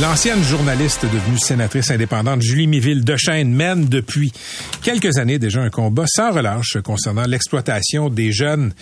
[0.00, 4.32] L'ancienne journaliste devenue sénatrice indépendante Julie Miville Dechaine mène depuis
[4.80, 8.72] quelques années déjà un combat sans relâche concernant l'exploitation des jeunes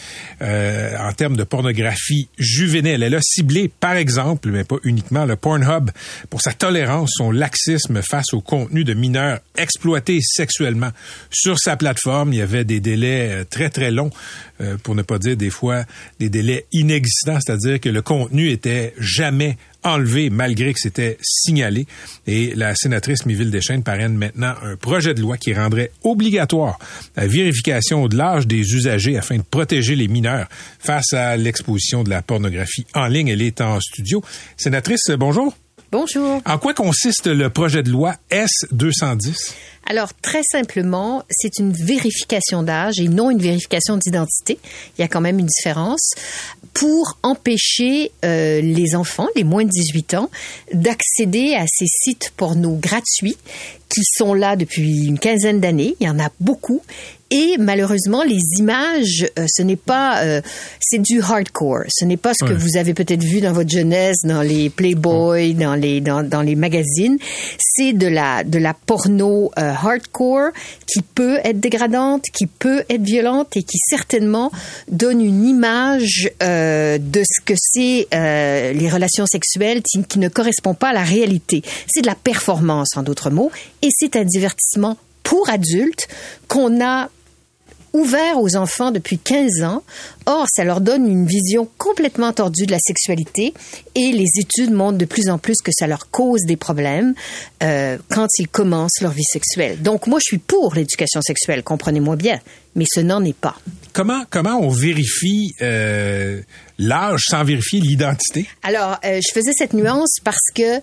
[0.40, 3.02] euh, en termes de pornographie juvénile.
[3.02, 5.90] Elle a ciblé, par exemple, mais pas uniquement, le Pornhub
[6.30, 10.90] pour sa tolérance, son laxisme face au contenu de mineurs exploités sexuellement.
[11.30, 14.10] Sur sa plateforme, il y avait des délais euh, très très longs,
[14.60, 15.84] euh, pour ne pas dire des fois
[16.20, 21.86] des délais inexistants, c'est-à-dire que le contenu était jamais enlevé malgré que c'était signalé.
[22.26, 26.78] Et la sénatrice Miville Deschênes parraine maintenant un projet de loi qui rendrait obligatoire
[27.16, 32.10] la vérification de l'âge des usagers afin de protéger les mineurs face à l'exposition de
[32.10, 33.28] la pornographie en ligne.
[33.28, 34.22] Elle est en studio.
[34.56, 35.54] Sénatrice, bonjour.
[35.92, 36.40] Bonjour.
[36.46, 39.54] En quoi consiste le projet de loi S-210?
[39.86, 44.60] Alors, très simplement, c'est une vérification d'âge et non une vérification d'identité.
[44.96, 46.12] Il y a quand même une différence
[46.74, 50.30] pour empêcher euh, les enfants, les moins de 18 ans,
[50.72, 53.36] d'accéder à ces sites porno gratuits
[53.88, 55.96] qui sont là depuis une quinzaine d'années.
[55.98, 56.82] Il y en a beaucoup
[57.30, 60.40] et malheureusement, les images, euh, ce n'est pas, euh,
[60.80, 61.84] c'est du hardcore.
[61.88, 65.54] Ce n'est pas ce que vous avez peut-être vu dans votre jeunesse, dans les Playboy,
[65.54, 67.18] dans les dans, dans les magazines.
[67.58, 70.50] C'est de la de la porno euh, hardcore
[70.86, 74.50] qui peut être dégradante, qui peut être violente et qui certainement
[74.90, 80.88] donne une image de ce que c'est les relations sexuelles qui, qui ne correspond pas
[80.88, 81.62] à la réalité.
[81.86, 83.52] C'est de la performance, en d'autres mots,
[83.82, 86.08] et c'est un divertissement pour adultes
[86.48, 87.08] qu'on a
[87.92, 89.82] ouvert aux enfants depuis 15 ans.
[90.32, 93.52] Or, ça leur donne une vision complètement tordue de la sexualité
[93.96, 97.14] et les études montrent de plus en plus que ça leur cause des problèmes
[97.64, 99.82] euh, quand ils commencent leur vie sexuelle.
[99.82, 102.38] Donc, moi, je suis pour l'éducation sexuelle, comprenez-moi bien,
[102.76, 103.56] mais ce n'en est pas.
[103.92, 106.42] Comment, comment on vérifie euh,
[106.78, 108.46] l'âge sans vérifier l'identité?
[108.62, 110.80] Alors, euh, je faisais cette nuance parce que,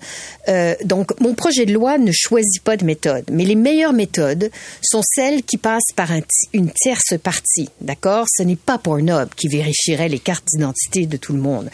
[0.49, 4.51] euh, donc, mon projet de loi ne choisit pas de méthode, mais les meilleures méthodes
[4.81, 6.11] sont celles qui passent par
[6.51, 8.25] une tierce partie, d'accord?
[8.29, 11.69] Ce n'est pas Pornhub qui vérifierait les cartes d'identité de tout le monde.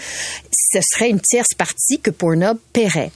[0.52, 3.12] Ce serait une tierce partie que Pornhub paierait.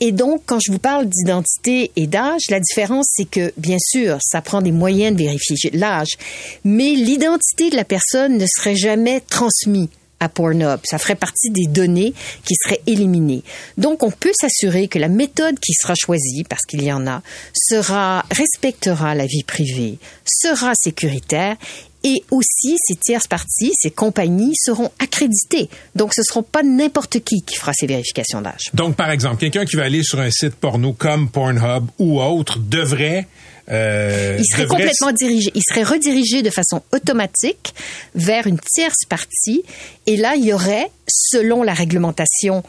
[0.00, 4.18] Et donc, quand je vous parle d'identité et d'âge, la différence, c'est que, bien sûr,
[4.20, 6.18] ça prend des moyens de vérifier l'âge,
[6.64, 9.88] mais l'identité de la personne ne serait jamais transmise
[10.22, 10.80] à Pornhub.
[10.84, 12.14] Ça ferait partie des données
[12.44, 13.42] qui seraient éliminées.
[13.76, 17.22] Donc, on peut s'assurer que la méthode qui sera choisie, parce qu'il y en a,
[17.52, 21.56] sera, respectera la vie privée, sera sécuritaire
[22.04, 25.68] et aussi, ces tierces parties, ces compagnies seront accréditées.
[25.94, 28.70] Donc, ce ne seront pas n'importe qui qui fera ces vérifications d'âge.
[28.74, 32.58] Donc, par exemple, quelqu'un qui va aller sur un site porno comme Pornhub ou autre
[32.58, 33.26] devrait
[33.70, 37.74] euh, il serait complètement dirigé, il serait redirigé de façon automatique
[38.14, 39.62] vers une tierce partie,
[40.06, 42.64] et là, il y aurait, selon la réglementation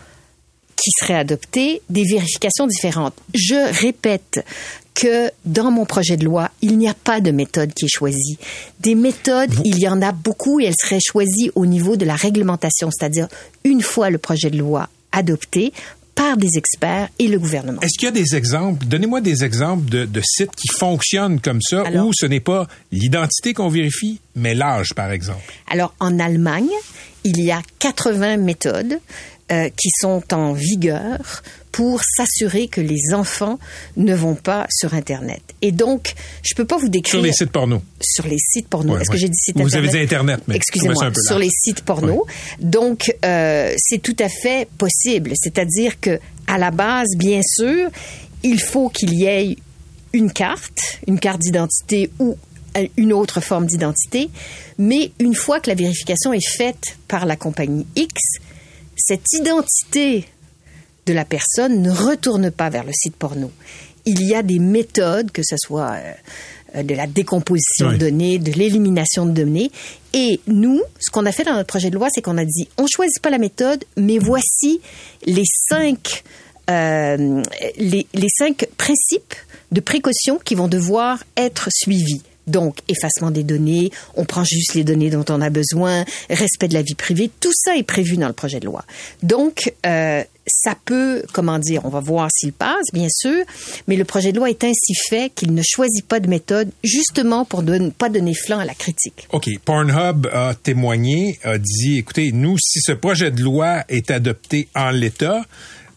[0.75, 3.15] qui serait adoptée, des vérifications différentes.
[3.33, 4.45] Je répète
[4.93, 8.37] que dans mon projet de loi, il n'y a pas de méthode qui est choisie.
[8.79, 12.15] Des méthodes, il y en a beaucoup et elles seraient choisies au niveau de la
[12.15, 13.27] réglementation, c'est-à-dire
[13.63, 15.73] une fois le projet de loi adopté,
[16.15, 17.81] par des experts et le gouvernement.
[17.81, 21.83] Est-ce qu'il y a des exemples, donnez-moi des exemples de, sites qui fonctionnent comme ça,
[22.03, 25.41] où ce n'est pas l'identité qu'on vérifie, mais l'âge, par exemple?
[25.69, 26.69] Alors, en Allemagne,
[27.23, 28.99] il y a 80 méthodes
[29.51, 33.59] euh, qui sont en vigueur pour s'assurer que les enfants
[33.97, 35.41] ne vont pas sur Internet.
[35.61, 37.19] Et donc, je peux pas vous décrire...
[37.19, 37.81] Sur les sites porno.
[37.99, 38.97] Sur les sites porno.
[38.97, 40.55] Est-ce que j'ai dit site Vous avez dit Internet, mais...
[40.55, 42.25] Excusez-moi, sur les sites porno.
[42.59, 45.31] Donc, euh, c'est tout à fait possible.
[45.35, 47.89] C'est-à-dire que, à la base, bien sûr,
[48.43, 49.57] il faut qu'il y ait
[50.13, 52.37] une carte, une carte d'identité ou
[52.97, 54.29] une autre forme d'identité,
[54.77, 58.21] mais une fois que la vérification est faite par la compagnie X,
[59.05, 60.25] cette identité
[61.05, 63.51] de la personne ne retourne pas vers le site porno.
[64.05, 65.97] Il y a des méthodes, que ce soit
[66.75, 69.71] euh, de la décomposition de données, de l'élimination de données.
[70.13, 72.69] Et nous, ce qu'on a fait dans notre projet de loi, c'est qu'on a dit,
[72.77, 74.79] on choisit pas la méthode, mais voici
[75.25, 76.23] les cinq,
[76.69, 77.41] euh,
[77.77, 79.35] les, les cinq principes
[79.73, 82.21] de précaution qui vont devoir être suivis.
[82.47, 86.73] Donc, effacement des données, on prend juste les données dont on a besoin, respect de
[86.73, 88.83] la vie privée, tout ça est prévu dans le projet de loi.
[89.21, 93.45] Donc, euh, ça peut, comment dire, on va voir s'il passe, bien sûr,
[93.87, 97.45] mais le projet de loi est ainsi fait qu'il ne choisit pas de méthode, justement
[97.45, 99.27] pour ne pas donner flanc à la critique.
[99.31, 99.49] OK.
[99.63, 104.89] Pornhub a témoigné, a dit, écoutez, nous, si ce projet de loi est adopté en
[104.89, 105.43] l'état,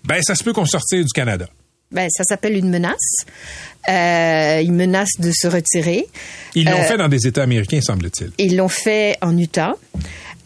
[0.04, 1.48] ben, ça se peut qu'on sortir du Canada.
[1.92, 3.14] Ben, ça s'appelle une menace.
[3.88, 6.06] Euh, ils menacent de se retirer.
[6.54, 8.32] Ils l'ont Euh, fait dans des États américains, semble-t-il.
[8.38, 9.76] Ils l'ont fait en Utah,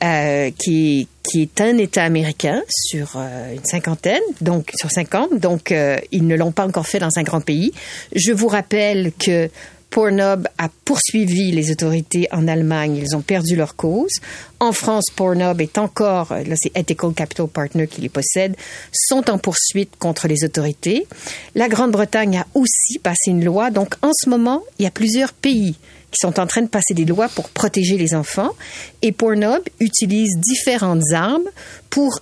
[0.05, 5.39] euh, qui, qui est un État américain sur euh, une cinquantaine, donc sur 50.
[5.41, 5.75] Donc,
[6.13, 7.73] ils ne l'ont pas encore fait dans un grand pays.
[8.15, 9.49] Je vous rappelle que
[9.91, 12.97] Pornhub a poursuivi les autorités en Allemagne.
[12.97, 14.13] Ils ont perdu leur cause.
[14.61, 18.57] En France, Pornhub est encore, là c'est Ethical Capital Partner qui les possède,
[18.93, 21.07] sont en poursuite contre les autorités.
[21.55, 23.71] La Grande-Bretagne a aussi passé une loi.
[23.71, 25.77] Donc en ce moment, il y a plusieurs pays
[26.11, 28.51] qui sont en train de passer des lois pour protéger les enfants.
[29.03, 31.49] Et Pornhub utilise différentes armes
[31.89, 32.21] pour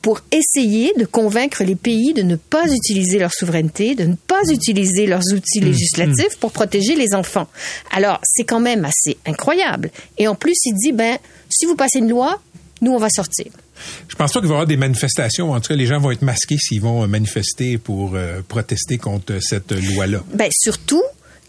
[0.00, 4.42] pour essayer de convaincre les pays de ne pas utiliser leur souveraineté, de ne pas
[4.50, 7.48] utiliser leurs outils législatifs pour protéger les enfants.
[7.92, 9.90] Alors, c'est quand même assez incroyable.
[10.18, 11.18] Et en plus, il dit, ben,
[11.48, 12.40] si vous passez une loi,
[12.80, 13.46] nous, on va sortir.
[14.08, 15.52] Je pense pas qu'il va y avoir des manifestations.
[15.52, 18.98] En tout cas, les gens vont être masqués s'ils vont euh, manifester pour euh, protester
[18.98, 20.22] contre cette loi-là.
[20.34, 21.02] Ben, surtout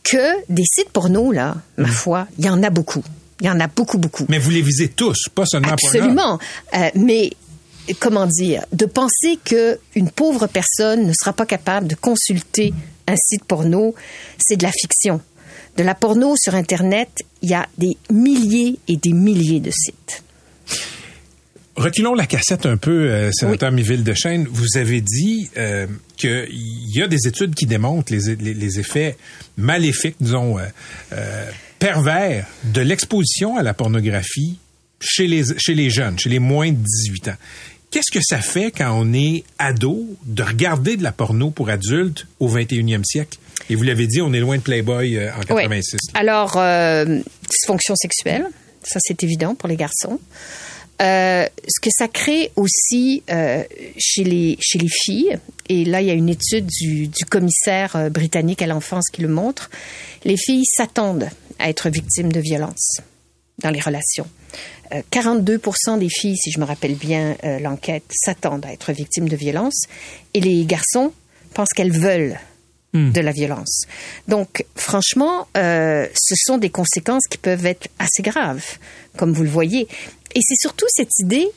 [0.03, 3.03] que des sites porno, là, ma foi, il y en a beaucoup.
[3.41, 4.25] Il y en a beaucoup, beaucoup.
[4.29, 5.69] Mais vous les visez tous, pas seulement.
[5.69, 6.39] Absolument.
[6.75, 7.31] Euh, mais
[7.99, 12.73] comment dire, de penser que une pauvre personne ne sera pas capable de consulter
[13.07, 13.93] un site porno,
[14.39, 15.19] c'est de la fiction.
[15.77, 17.09] De la porno sur Internet,
[17.41, 20.23] il y a des milliers et des milliers de sites.
[21.75, 24.47] Reculons la cassette un peu, euh, sénateur Miville de Chêne.
[24.49, 25.87] Vous avez dit euh,
[26.17, 26.45] qu'il
[26.95, 29.17] y a des études qui démontrent les, les- les effets
[29.57, 30.65] maléfiques, disons, euh,
[31.13, 34.59] euh, pervers de l'exposition à la pornographie
[35.01, 37.35] chez les, chez les jeunes, chez les moins de 18 ans.
[37.93, 42.25] Qu'est-ce que ça fait quand on est ado de regarder de la porno pour adultes
[42.39, 43.37] au 21e siècle?
[43.69, 45.93] Et vous l'avez dit, on est loin de Playboy euh, en 86.
[45.93, 46.19] Ouais.
[46.19, 48.47] Alors, euh, dysfonction sexuelle,
[48.81, 50.19] ça c'est évident pour les garçons.
[51.03, 53.21] Euh, ce que ça crée aussi
[53.99, 55.37] chez, les, chez les filles,
[55.69, 59.27] et là il y a une étude du, du commissaire britannique à l'enfance qui le
[59.27, 59.69] montre,
[60.25, 61.29] les filles s'attendent
[61.59, 63.01] à être victimes de violences
[63.59, 64.27] dans les relations.
[64.93, 69.29] Euh, 42% des filles, si je me rappelle bien euh, l'enquête, s'attendent à être victimes
[69.29, 69.83] de violences,
[70.33, 71.13] et les garçons
[71.53, 72.39] pensent qu'elles veulent
[72.93, 73.85] de la violence.
[74.27, 78.63] Donc, franchement, euh, ce sont des conséquences qui peuvent être assez graves,
[79.17, 79.87] comme vous le voyez.
[80.35, 81.47] Et c'est surtout cette idée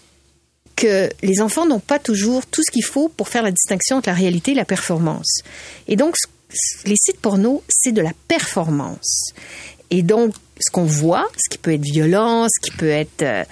[0.76, 4.08] que les enfants n'ont pas toujours tout ce qu'il faut pour faire la distinction entre
[4.08, 5.40] la réalité et la performance.
[5.88, 6.14] Et donc,
[6.86, 9.32] les sites porno, c'est de la performance.
[9.90, 10.34] Et donc,
[10.66, 13.44] ce qu'on voit, ce qui peut être violent, ce qui peut être euh,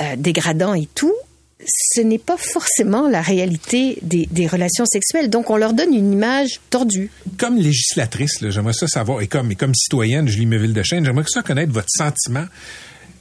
[0.00, 1.14] euh, dégradant et tout,
[1.66, 5.30] ce n'est pas forcément la réalité des, relations sexuelles.
[5.30, 7.10] Donc, on leur donne une image tordue.
[7.38, 11.24] Comme législatrice, j'aimerais ça savoir, et comme, et comme citoyenne, Julie Meville de Chêne, j'aimerais
[11.28, 12.46] ça connaître votre sentiment,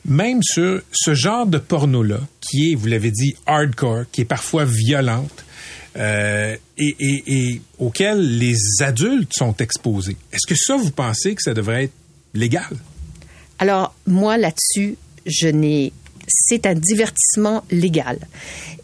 [0.05, 4.65] même sur ce genre de porno-là, qui est, vous l'avez dit, hardcore, qui est parfois
[4.65, 5.45] violente,
[5.97, 10.17] euh, et auquel les adultes sont exposés.
[10.31, 11.94] Est-ce que ça, vous pensez que ça devrait être
[12.33, 12.75] légal?
[13.61, 15.94] Alors, moi, là-dessus, je n'ai.
[16.27, 18.18] C'est un divertissement légal.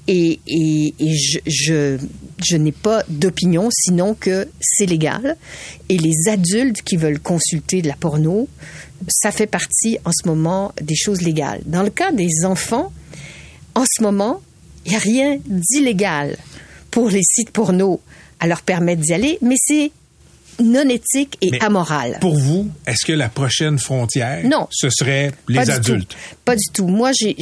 [0.08, 1.98] Et, et, et je, je,
[2.38, 5.36] je n'ai pas d'opinion sinon que c'est légal.
[5.90, 8.48] Et les adultes qui veulent consulter de la porno,
[9.10, 11.62] ça fait partie en ce moment des choses légales.
[11.66, 12.94] Dans le cas des enfants,
[13.74, 14.42] en ce moment,
[14.86, 16.38] il n'y a rien d'illégal
[16.92, 18.00] pour les sites porno
[18.40, 19.92] à leur permettre d'y aller, mais c'est
[20.64, 22.18] non éthique et Mais amoral.
[22.22, 24.68] Pour vous, est-ce que la prochaine frontière, Non.
[24.72, 26.16] ce serait les Pas du adultes?
[26.46, 26.88] Pas du tout.
[26.88, 27.36] Moi, j'ai-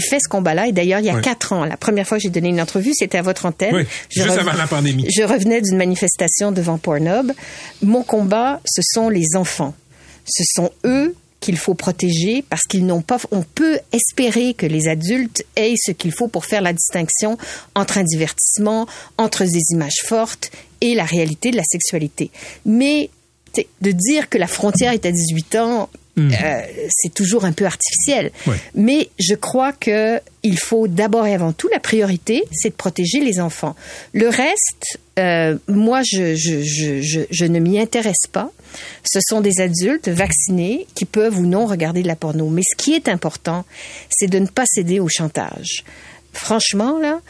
[0.00, 0.66] fait ce combat-là.
[0.68, 1.22] Et d'ailleurs, il y a Oui.
[1.22, 3.74] quatre ans, la première fois que j'ai donné une entrevue, c'était à votre antenne.
[3.74, 5.06] Oui, juste avant la pandémie.
[5.10, 7.32] Je revenais d'une manifestation devant Pornhub.
[7.82, 9.74] Mon combat, ce sont les enfants.
[10.26, 13.18] Ce sont eux qu'il faut protéger parce qu'ils n'ont pas.
[13.32, 17.36] On peut espérer que les adultes aient ce qu'il faut pour faire la distinction
[17.74, 18.86] entre un divertissement,
[19.18, 20.50] entre des images fortes
[20.82, 22.30] et la réalité de la sexualité.
[22.66, 23.08] Mais
[23.80, 26.30] de dire que la frontière est à 18 ans, euh,
[26.90, 28.32] c'est toujours un peu artificiel.
[28.46, 28.56] Oui.
[28.74, 33.20] Mais je crois que il faut d'abord et avant tout la priorité, c'est de protéger
[33.20, 33.74] les enfants.
[34.12, 38.50] Le reste, euh, moi, je, je, je, je, je ne m'y intéresse pas.
[39.04, 42.48] Ce sont des adultes vaccinés qui peuvent ou non regarder de la porno.
[42.48, 43.64] Mais ce qui est important,
[44.10, 45.84] c'est de ne pas céder au chantage.
[46.32, 47.20] Franchement, là,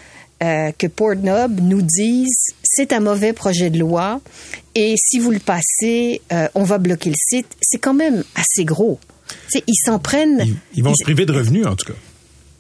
[0.43, 2.35] euh, que Pornhub nous dise
[2.75, 4.21] c'est un mauvais projet de loi
[4.75, 7.47] et si vous le passez, euh, on va bloquer le site.
[7.61, 8.99] C'est quand même assez gros.
[9.55, 10.43] ils s'en prennent.
[10.45, 11.99] Ils, ils vont se priver de revenus, en tout cas.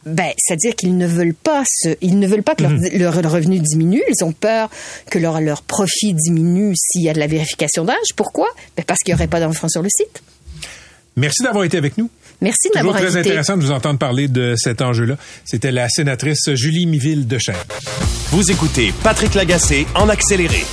[0.04, 2.98] Ben, c'est-à-dire qu'ils ne veulent pas ce, ils ne veulent pas que leur, Mhm.
[2.98, 4.02] leur revenu diminue.
[4.08, 4.68] Ils ont peur
[5.10, 8.08] que leur, leur profit diminue s'il y a de la vérification d'âge.
[8.16, 8.48] Pourquoi?
[8.76, 10.22] Ben, parce qu'il n'y aurait pas d'enfants sur le site.
[11.16, 12.10] Merci d'avoir été avec nous.
[12.42, 15.16] Merci de très intéressant de vous entendre parler de cet enjeu-là.
[15.44, 17.54] C'était la sénatrice Julie Miville de Chêne.
[18.30, 20.64] Vous écoutez Patrick Lagacé en accéléré.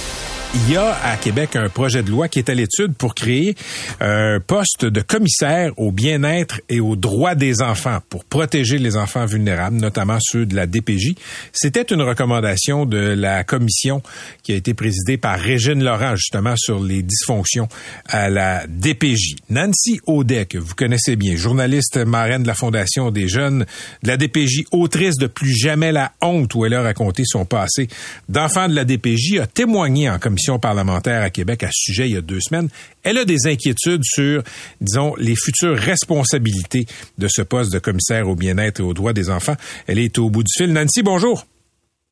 [0.55, 3.53] Il y a à Québec un projet de loi qui est à l'étude pour créer
[4.01, 9.27] un poste de commissaire au bien-être et aux droits des enfants pour protéger les enfants
[9.27, 11.13] vulnérables, notamment ceux de la DPJ.
[11.53, 14.01] C'était une recommandation de la commission
[14.41, 17.67] qui a été présidée par Régine Laurent, justement, sur les dysfonctions
[18.07, 19.35] à la DPJ.
[19.51, 23.67] Nancy Audet, que vous connaissez bien, journaliste marraine de la Fondation des jeunes
[24.01, 27.87] de la DPJ, autrice de Plus jamais la honte où elle a raconté son passé
[28.29, 32.13] d'enfant de la DPJ, a témoigné en commission parlementaire à Québec à ce sujet il
[32.13, 32.69] y a deux semaines.
[33.03, 34.41] Elle a des inquiétudes sur,
[34.79, 36.85] disons, les futures responsabilités
[37.17, 39.55] de ce poste de commissaire au bien-être et aux droits des enfants.
[39.87, 40.71] Elle est au bout du fil.
[40.73, 41.45] Nancy, bonjour.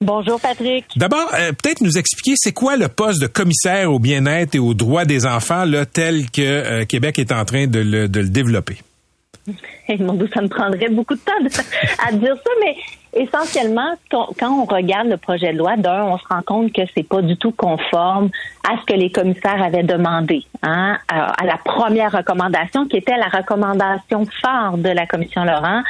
[0.02, 0.86] Bonjour Patrick.
[0.96, 4.76] D'abord, euh, peut-être nous expliquer c'est quoi le poste de commissaire au bien-être et aux
[4.76, 8.30] droits des enfants, là, tel que euh, Québec est en train de le, de le
[8.30, 8.78] développer?
[9.90, 11.50] Eh, mon Dieu, ça me prendrait beaucoup de temps de-
[12.08, 12.76] à dire ça, mais
[13.14, 17.08] essentiellement, quand, on regarde le projet de loi, d'un, on se rend compte que c'est
[17.08, 18.30] pas du tout conforme
[18.68, 23.28] à ce que les commissaires avaient demandé, hein, à, la première recommandation, qui était la
[23.28, 25.84] recommandation phare de la commission Laurent.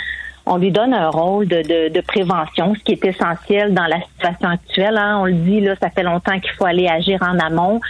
[0.46, 4.98] On lui donne un rôle de prévention, ce qui est essentiel dans la situation actuelle.
[4.98, 5.18] Hein.
[5.20, 7.82] On le dit, là, ça fait longtemps qu'il faut aller agir en amont.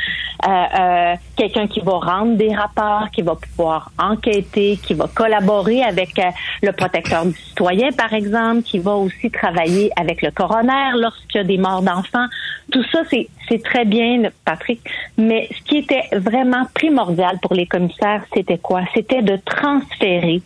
[0.46, 5.84] Euh, euh, Quelqu'un qui va rendre des rapports, qui va pouvoir enquêter, qui va collaborer
[5.84, 6.30] avec euh,
[6.64, 11.44] le protecteur du citoyen, par exemple, qui va aussi travailler avec le coroner lorsqu'il y
[11.44, 12.26] a des morts d'enfants.
[12.72, 14.82] Tout ça, c'est c'est très bien, Patrick.
[15.18, 18.82] Mais ce qui était vraiment primordial pour les commissaires, c'était quoi?
[18.94, 20.42] C'était de transférer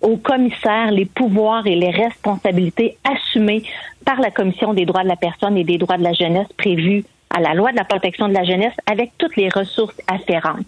[0.00, 3.64] aux commissaires les pouvoirs et les responsabilités assumées
[4.04, 7.04] par la Commission des droits de la personne et des droits de la jeunesse prévus
[7.30, 10.66] à la loi de la protection de la jeunesse avec toutes les ressources afférentes.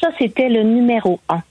[0.00, 1.42] Ça, c'était le numéro un.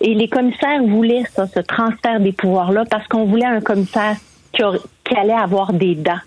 [0.00, 4.16] Et les commissaires voulaient ça, ce transfert des pouvoirs-là, parce qu'on voulait un commissaire
[4.52, 4.62] qui,
[5.16, 6.20] allait avoir des dents,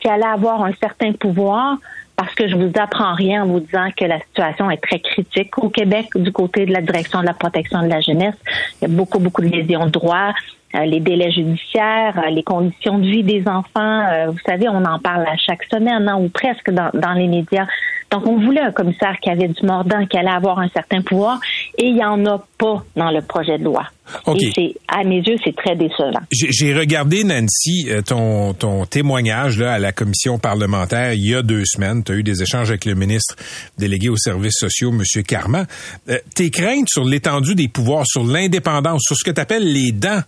[0.00, 1.78] qui allait avoir un certain pouvoir,
[2.16, 5.56] parce que je vous apprends rien en vous disant que la situation est très critique
[5.58, 8.34] au Québec du côté de la direction de la protection de la jeunesse.
[8.80, 10.34] Il y a beaucoup, beaucoup de lésions de droits,
[10.80, 14.06] les délais judiciaires, euh, les conditions de vie des enfants.
[14.08, 17.28] Euh, vous savez, on en parle à chaque semaine, hein, ou presque dans, dans les
[17.28, 17.66] médias.
[18.12, 21.40] Donc, on voulait un commissaire qui avait du mordant, qui allait avoir un certain pouvoir,
[21.78, 23.84] et il n'y en a pas dans le projet de loi.
[24.26, 24.42] OK.
[24.42, 26.20] Et c'est, à mes yeux, c'est très décevant.
[26.30, 31.40] J'ai regardé, Nancy, euh, ton, ton témoignage là, à la commission parlementaire il y a
[31.42, 32.02] deux semaines.
[32.04, 33.36] Tu as eu des échanges avec le ministre
[33.78, 35.02] délégué aux services sociaux, M.
[35.22, 35.66] Carman.
[36.10, 39.92] Euh, tes craintes sur l'étendue des pouvoirs, sur l'indépendance, sur ce que tu appelles les
[39.92, 40.20] dents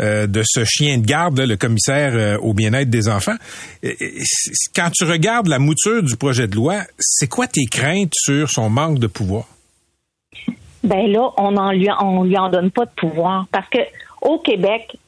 [0.00, 3.36] euh, de ce chien de garde, là, le commissaire euh, au bien-être des enfants,
[3.84, 3.92] euh,
[4.22, 8.50] c'est- quand tu regardes la mouture du projet de loi, c'est quoi tes craintes sur
[8.50, 9.44] son manque de pouvoir?
[10.82, 11.88] Ben là, on en lui,
[12.24, 13.78] lui en donne pas de pouvoir parce que
[14.20, 14.98] au Québec,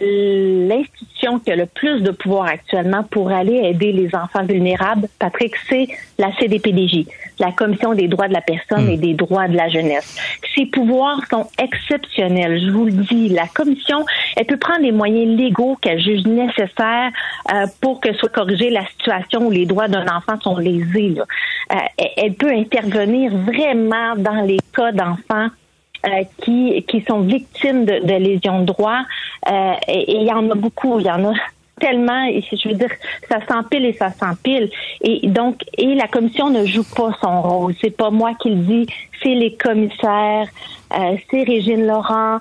[0.00, 5.54] l'institution qui a le plus de pouvoir actuellement pour aller aider les enfants vulnérables, Patrick,
[5.68, 7.06] c'est la CDPDJ,
[7.38, 10.16] la Commission des droits de la personne et des droits de la jeunesse.
[10.54, 13.28] Ces pouvoirs sont exceptionnels, je vous le dis.
[13.30, 14.04] La Commission,
[14.36, 17.10] elle peut prendre les moyens légaux qu'elle juge nécessaires
[17.52, 21.10] euh, pour que soit corrigée la situation où les droits d'un enfant sont lésés.
[21.10, 21.24] là.
[21.72, 25.48] Euh, elle peut intervenir vraiment dans les cas d'enfants
[26.06, 29.00] euh, qui, qui sont victimes de, lésions de droit.
[29.50, 31.34] Euh, et il y en a beaucoup, il y en a
[31.80, 32.90] tellement, je veux dire,
[33.28, 34.70] ça s'empile et ça s'empile.
[35.00, 37.74] Et donc, et la commission ne joue pas son rôle.
[37.80, 38.86] C'est pas moi qui le dis,
[39.22, 40.48] c'est les commissaires,
[40.96, 42.38] euh, c'est Régine Laurent,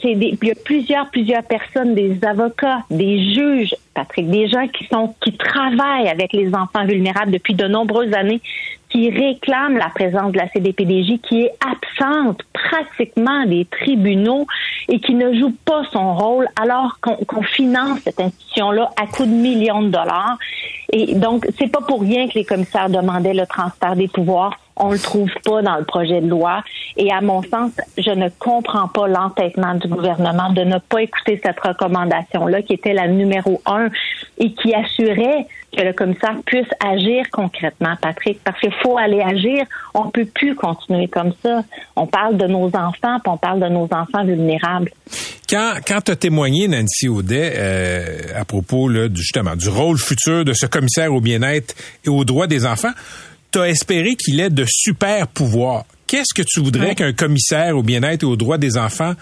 [0.00, 4.86] c'est il y a plusieurs, plusieurs personnes, des avocats, des juges, Patrick, des gens qui
[4.86, 8.40] sont qui travaillent avec les enfants vulnérables depuis de nombreuses années,
[8.94, 14.46] qui réclament la présence de la CDPDJ, qui est absente pratiquement des tribunaux
[14.88, 19.32] et qui ne joue pas son rôle alors qu'on finance cette institution-là à coût de
[19.32, 20.38] millions de dollars.
[20.92, 24.56] Et donc, c'est pas pour rien que les commissaires demandaient le transfert des pouvoirs.
[24.76, 26.62] On le trouve pas dans le projet de loi.
[26.96, 31.40] Et à mon sens, je ne comprends pas l'entêtement du gouvernement de ne pas écouter
[31.42, 33.88] cette recommandation-là, qui était la numéro un
[34.38, 39.64] et qui assurait que le commissaire puisse agir concrètement, Patrick, parce qu'il faut aller agir.
[39.94, 41.62] On peut plus continuer comme ça.
[41.96, 44.90] On parle de nos enfants, puis on parle de nos enfants vulnérables.
[45.48, 50.44] quand, quand tu as témoigné, Nancy Audet, euh, à propos là, justement du rôle futur
[50.44, 52.92] de ce commissaire au bien-être et aux droits des enfants,
[53.54, 55.84] tu as espéré qu'il ait de super pouvoirs.
[56.08, 59.12] Qu'est-ce que tu voudrais qu'un commissaire au bien-être et aux droits des enfants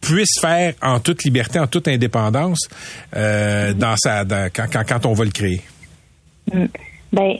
[0.00, 2.68] puisse faire en toute liberté, en toute indépendance,
[3.14, 5.60] euh, dans sa, dans- quand, quand, quand on va le créer?
[7.12, 7.34] Ben,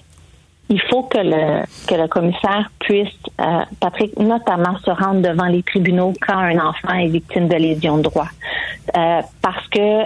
[0.68, 3.08] il faut que le que le commissaire puisse,
[3.40, 3.44] euh,
[3.80, 8.02] Patrick, notamment se rendre devant les tribunaux quand un enfant est victime de lésion de
[8.02, 8.28] droit.
[8.96, 10.04] Euh, parce que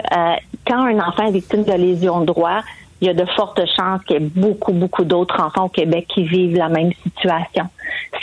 [0.65, 2.61] quand un enfant est victime de lésion de droit,
[3.01, 6.07] il y a de fortes chances qu'il y ait beaucoup, beaucoup d'autres enfants au Québec
[6.07, 7.65] qui vivent la même situation.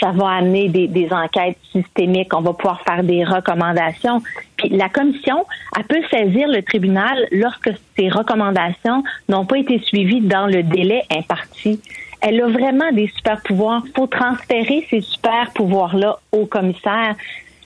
[0.01, 2.33] Ça va amener des, des enquêtes systémiques.
[2.35, 4.21] On va pouvoir faire des recommandations.
[4.57, 5.45] Puis la commission,
[5.77, 11.03] elle peut saisir le tribunal lorsque ces recommandations n'ont pas été suivies dans le délai
[11.09, 11.79] imparti.
[12.21, 13.83] Elle a vraiment des super pouvoirs.
[13.85, 17.15] Il faut transférer ces super pouvoirs-là au commissaire.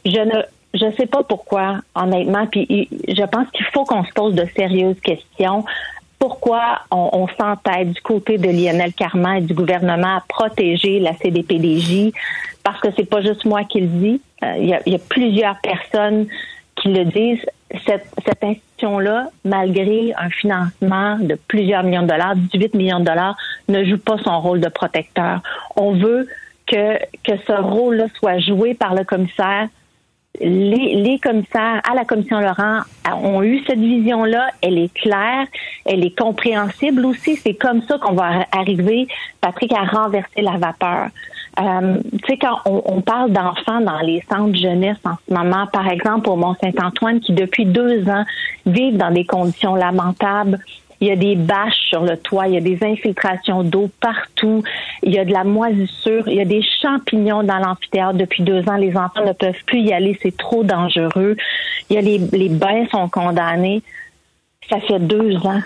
[0.05, 4.35] Je ne je sais pas pourquoi, honnêtement, puis je pense qu'il faut qu'on se pose
[4.35, 5.65] de sérieuses questions.
[6.19, 11.13] Pourquoi on, on s'entête du côté de Lionel Carman et du gouvernement à protéger la
[11.15, 12.11] CDPDJ?
[12.63, 14.21] Parce que c'est pas juste moi qui le dis.
[14.43, 16.27] Euh, Il y, a, il y a plusieurs personnes
[16.75, 17.45] qui le disent.
[17.85, 23.37] Cette, cette institution-là, malgré un financement de plusieurs millions de dollars, 18 millions de dollars,
[23.67, 25.41] ne joue pas son rôle de protecteur.
[25.75, 26.27] On veut
[26.65, 29.67] que, que ce rôle-là soit joué par le commissaire
[30.39, 32.81] les, commissaires à la commission Laurent
[33.23, 34.49] ont eu cette vision-là.
[34.61, 35.45] Elle est claire,
[35.85, 37.35] elle est compréhensible aussi.
[37.35, 39.07] C'est comme ça qu'on va arriver,
[39.41, 41.09] Patrick, à renverser la vapeur.
[41.59, 45.67] Euh, tu sais, quand on, on parle d'enfants dans les centres jeunesse en ce moment,
[45.67, 48.23] par exemple au Mont-Saint-Antoine, qui depuis deux ans
[48.65, 50.59] vivent dans des conditions lamentables,
[51.01, 54.63] il y a des bâches sur le toit, il y a des infiltrations d'eau partout,
[55.01, 58.67] il y a de la moisissure, il y a des champignons dans l'amphithéâtre depuis deux
[58.67, 58.75] ans.
[58.75, 61.37] Les enfants ne peuvent plus y aller, c'est trop dangereux.
[61.89, 63.81] Il y a les, les bains sont condamnés.
[64.69, 65.61] Ça fait deux ans.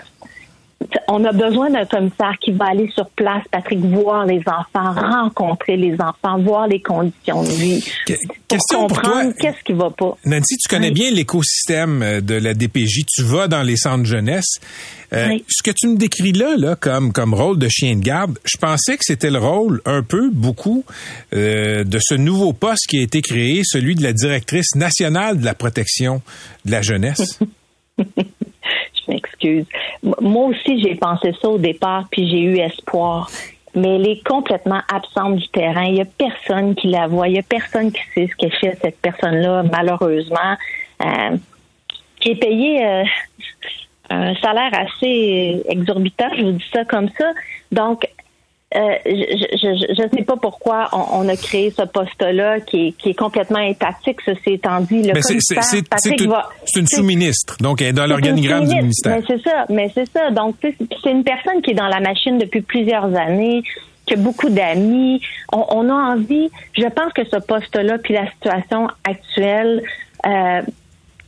[1.08, 5.76] On a besoin d'un commissaire qui va aller sur place, Patrick, voir les enfants, rencontrer
[5.76, 7.84] les enfants, voir les conditions de vie.
[8.06, 8.14] Que-
[8.48, 8.58] Pour
[8.88, 10.16] comprendre qu'est-ce qui va pas.
[10.24, 10.94] Nancy, tu connais Oui.
[10.94, 13.04] bien l'écosystème euh, de la DPJ.
[13.06, 14.58] Tu vas dans les centres jeunesse.
[15.12, 15.44] Euh, Oui.
[15.48, 18.56] Ce que tu me décris là, là comme, comme rôle de chien de garde, je
[18.58, 20.84] pensais que c'était le rôle un peu, beaucoup,
[21.34, 25.44] euh, de ce nouveau poste qui a été créé, celui de la directrice nationale de
[25.44, 26.22] la protection
[26.64, 27.38] de la jeunesse.
[29.06, 29.66] Je m'excuse.
[30.20, 33.30] Moi aussi, j'ai pensé ça au départ, puis j'ai eu espoir.
[33.74, 35.84] Mais elle est complètement absente du terrain.
[35.84, 37.28] Il n'y a personne qui la voit.
[37.28, 40.54] Il n'y a personne qui sait ce qu'elle fait, cette personne-là, malheureusement,
[41.04, 41.36] euh,
[42.20, 43.04] qui est euh,
[44.10, 47.32] un salaire assez exorbitant, je vous dis ça comme ça.
[47.72, 48.06] Donc,
[48.76, 53.10] euh, je ne sais pas pourquoi on, on a créé ce poste-là qui est, qui
[53.10, 55.02] est complètement étatique, ceci étant dit.
[55.02, 56.32] Le Mais c'est- c'est- commissaire c'est- une,
[56.80, 59.16] une sous-ministre, donc elle est dans l'organigramme du ministère.
[59.16, 60.30] Mais c'est ça, mais c'est ça.
[60.30, 63.62] Donc, tu sais, c'est c'est une personne qui est dans la machine depuis plusieurs années,
[64.06, 65.20] qui a beaucoup d'amis.
[65.52, 69.82] On, on a envie, je pense que ce poste-là, puis la situation actuelle,
[70.26, 70.62] euh,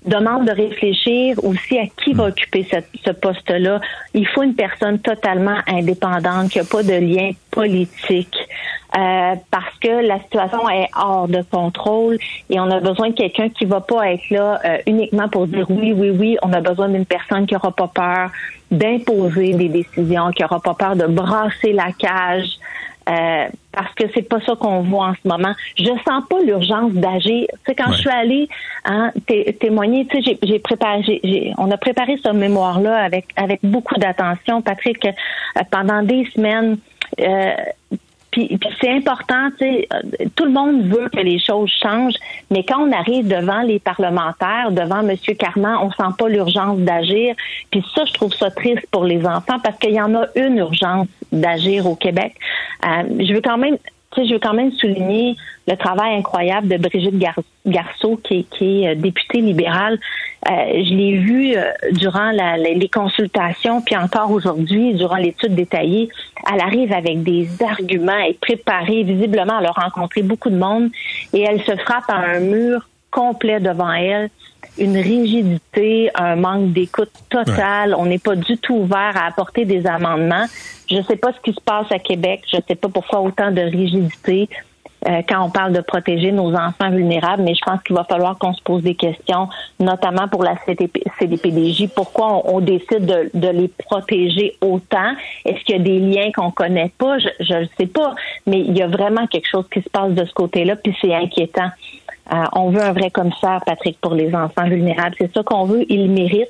[0.07, 3.81] demande de réfléchir aussi à qui va occuper cette- ce poste-là.
[4.15, 8.37] Il faut une personne totalement indépendante, qui n'a pas de lien politique,
[8.97, 13.49] euh, parce que la situation est hors de contrôle et on a besoin de quelqu'un
[13.49, 16.37] qui va pas être là euh, uniquement pour dire oui, oui, oui.
[16.43, 18.31] On a besoin d'une personne qui n'aura pas peur
[18.71, 22.49] d'imposer des décisions, qui n'aura pas peur de brasser la cage.
[23.09, 25.53] Euh, parce que c'est pas ça qu'on voit en ce moment.
[25.77, 27.47] Je sens pas l'urgence d'agir.
[27.49, 27.97] Tu sais, quand Ouais.
[27.97, 28.49] je suis allée
[28.85, 32.97] hein, té- témoigner, tu sais, j'ai- j'ai préparé, j'ai- j'ai- on a préparé ce mémoire-là
[33.05, 35.11] avec avec beaucoup d'attention, Patrick, euh,
[35.71, 36.79] pendant des semaines.
[37.21, 37.55] Euh,
[38.37, 42.19] puis, c'est important, tu sais, euh, tout le monde veut que les choses changent,
[42.51, 45.17] mais quand on arrive devant les parlementaires, devant M.
[45.39, 47.35] Carman, on sent pas l'urgence d'agir.
[47.71, 50.59] Puis ça, je trouve ça triste pour les enfants parce qu'il y en a une
[50.59, 52.35] urgence d'agir au Québec.
[52.85, 53.79] Euh, je veux quand même
[54.25, 55.37] je veux quand même souligner
[55.69, 59.99] le travail incroyable de Brigitte Gar- Garceau, qui est, euh, députée libérale.
[60.49, 60.53] Euh,
[60.85, 66.09] je l'ai vue euh, durant les consultations, puis encore aujourd'hui, durant l'étude détaillée.
[66.53, 69.03] Elle arrive avec des arguments, elle est préparée.
[69.03, 70.91] Visiblement, elle a rencontré beaucoup de monde
[71.33, 74.31] et elle se frappe à un mur complet devant elle.
[74.79, 77.95] Une rigidité, un manque d'écoute total.
[77.95, 80.47] On n'est pas du tout ouvert à apporter des amendements.
[80.91, 82.43] Je ne sais pas ce qui se passe à Québec.
[82.51, 84.49] Je ne sais pas pourquoi autant de rigidité
[85.09, 88.39] euh, quand on parle de protéger nos enfants vulnérables, mais je pense qu'il va falloir
[88.39, 91.89] qu'on se pose des questions, notamment pour la CDP, CDPDJ.
[91.95, 95.13] Pourquoi on, on décide de, de les protéger autant?
[95.45, 97.19] Est-ce qu'il y a des liens qu'on connaît pas?
[97.19, 98.15] Je ne sais pas,
[98.47, 101.15] mais il y a vraiment quelque chose qui se passe de ce côté-là, puis c'est
[101.15, 101.71] inquiétant.
[102.33, 105.15] Euh, on veut un vrai commissaire, Patrick, pour les enfants vulnérables.
[105.19, 105.85] C'est ça qu'on veut.
[105.89, 106.49] Ils le méritent.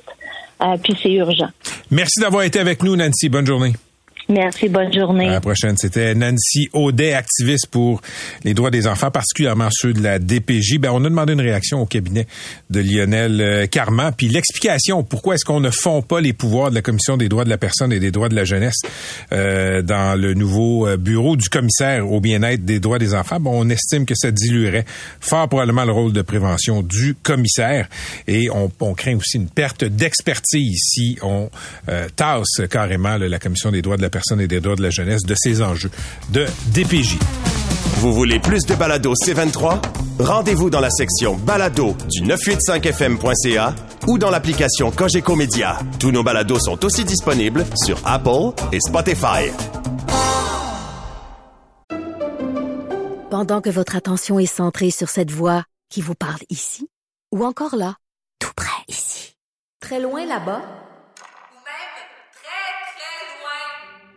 [0.63, 1.49] Euh, puis c'est urgent.
[1.91, 3.29] Merci d'avoir été avec nous, Nancy.
[3.29, 3.73] Bonne journée.
[4.29, 5.29] Merci, bonne journée.
[5.29, 5.77] À la prochaine.
[5.77, 8.01] C'était Nancy Audet, activiste pour
[8.43, 10.79] les droits des enfants, particulièrement ceux de la DPJ.
[10.79, 12.27] Ben, on a demandé une réaction au cabinet
[12.69, 16.75] de Lionel euh, Carman, puis l'explication pourquoi est-ce qu'on ne fond pas les pouvoirs de
[16.75, 18.75] la Commission des droits de la personne et des droits de la jeunesse
[19.31, 23.39] euh, dans le nouveau euh, bureau du commissaire au bien-être des droits des enfants?
[23.39, 24.85] Bon, on estime que ça diluerait
[25.21, 27.87] fort probablement le rôle de prévention du commissaire
[28.27, 31.49] et on, on craint aussi une perte d'expertise si on
[31.87, 34.89] euh, tasse carrément la Commission des droits de la personne et des droits de la
[34.89, 35.91] jeunesse de ces enjeux
[36.29, 37.17] de DPJ.
[37.97, 39.79] Vous voulez plus de balado C23?
[40.19, 43.73] Rendez-vous dans la section balado du 985fm.ca
[44.07, 45.79] ou dans l'application Cogeco Média.
[45.99, 49.51] Tous nos balados sont aussi disponibles sur Apple et Spotify.
[53.29, 56.87] Pendant que votre attention est centrée sur cette voix qui vous parle ici,
[57.31, 57.97] ou encore là,
[58.39, 59.35] tout près ici,
[59.81, 61.93] très loin là-bas, Ou même
[62.31, 64.16] très, très loin.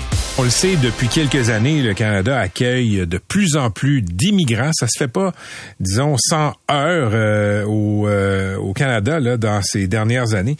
[0.37, 4.71] On le sait, depuis quelques années, le Canada accueille de plus en plus d'immigrants.
[4.73, 5.33] Ça se fait pas,
[5.81, 10.55] disons, sans heures euh, au, euh, au Canada dans ces dernières années.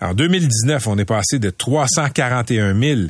[0.00, 3.00] En 2019, on est passé de 341 000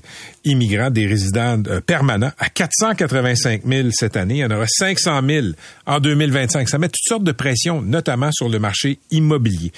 [0.46, 4.36] immigrants, des résidents euh, permanents, à 485 000 cette année.
[4.36, 5.46] Il y en aura 500 000
[5.86, 6.68] en 2025.
[6.68, 9.72] Ça met toutes sortes de pressions, notamment sur le marché immobilier.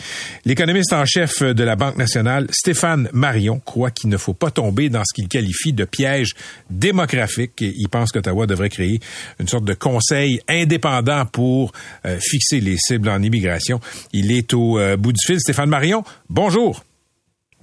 [0.45, 4.89] L'économiste en chef de la Banque nationale, Stéphane Marion, croit qu'il ne faut pas tomber
[4.89, 6.35] dans ce qu'il qualifie de piège
[6.71, 7.53] démographique.
[7.61, 9.01] Il pense qu'Ottawa devrait créer
[9.41, 11.73] une sorte de conseil indépendant pour
[12.07, 13.81] euh, fixer les cibles en immigration.
[14.13, 15.41] Il est au euh, bout du fil.
[15.41, 16.85] Stéphane Marion, bonjour.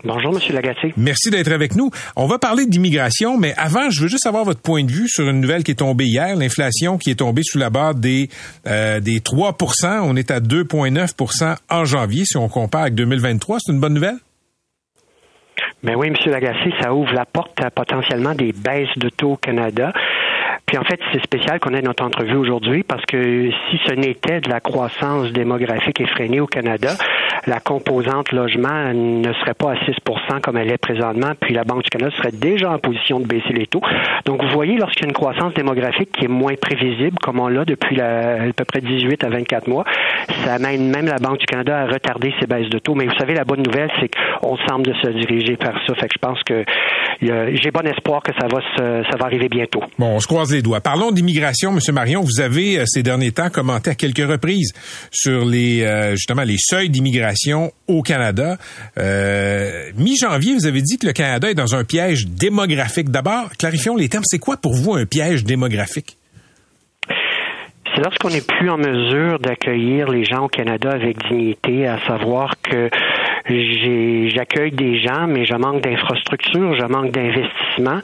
[0.03, 0.93] Bonjour, Monsieur Lagacé.
[0.97, 1.89] Merci d'être avec nous.
[2.15, 5.27] On va parler d'immigration, mais avant, je veux juste avoir votre point de vue sur
[5.27, 8.29] une nouvelle qui est tombée hier, l'inflation qui est tombée sous la barre des,
[8.67, 13.59] euh, des 3% On est à 2,9% en janvier si on compare avec 2023.
[13.61, 14.17] C'est une bonne nouvelle?
[15.83, 19.37] Ben oui, Monsieur Lagacé, ça ouvre la porte à potentiellement des baisses de taux au
[19.37, 19.93] Canada.
[20.75, 24.41] Puis en fait, c'est spécial qu'on ait notre entrevue aujourd'hui parce que si ce n'était
[24.41, 26.95] de la croissance démographique effrénée au Canada,
[27.47, 31.83] la composante logement ne serait pas à 6% comme elle est présentement, puis la Banque
[31.83, 33.79] du Canada serait déjà en position de baisser les taux.
[34.25, 37.47] Donc vous voyez, lorsqu'il y a une croissance démographique qui est moins prévisible, comme on
[37.47, 39.85] l'a depuis à peu près 18 à 24 mois,
[40.43, 42.95] ça amène même la Banque du Canada à retarder ses baisses de taux.
[42.95, 44.09] Mais vous savez, la bonne nouvelle, c'est
[44.41, 45.95] qu'on semble se diriger vers ça.
[45.95, 46.65] Fait que je pense que
[47.21, 49.81] j'ai bon espoir que ça va se, ça va arriver bientôt.
[49.97, 52.21] Bon, on se croise les Parlons d'immigration, Monsieur Marion.
[52.21, 54.73] Vous avez euh, ces derniers temps commenté à quelques reprises
[55.11, 58.57] sur les euh, justement les seuils d'immigration au Canada.
[58.97, 63.09] Euh, Mi-janvier, vous avez dit que le Canada est dans un piège démographique.
[63.09, 64.23] D'abord, clarifions les termes.
[64.25, 66.17] C'est quoi pour vous un piège démographique?
[67.93, 72.55] C'est lorsqu'on n'est plus en mesure d'accueillir les gens au Canada avec dignité, à savoir
[72.61, 72.89] que
[73.47, 78.01] j'accueille des gens, mais je manque d'infrastructures, je manque d'investissement,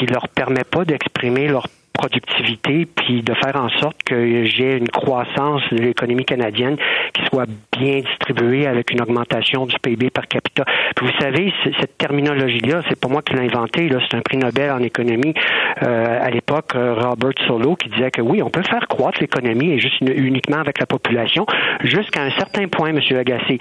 [0.00, 4.88] qui leur permet pas d'exprimer leur productivité puis de faire en sorte que j'ai une
[4.88, 6.78] croissance de l'économie canadienne
[7.12, 7.44] qui soit
[7.78, 10.64] bien distribuée avec une augmentation du PIB par capita.
[10.96, 14.38] Puis vous savez, cette terminologie-là, c'est pas moi qui l'ai inventée, là, c'est un prix
[14.38, 15.34] Nobel en économie
[15.82, 19.72] euh, à l'époque, euh, Robert Solow, qui disait que oui, on peut faire croître l'économie
[19.72, 21.44] et juste uniquement avec la population
[21.82, 23.58] jusqu'à un certain point, Monsieur Lagacé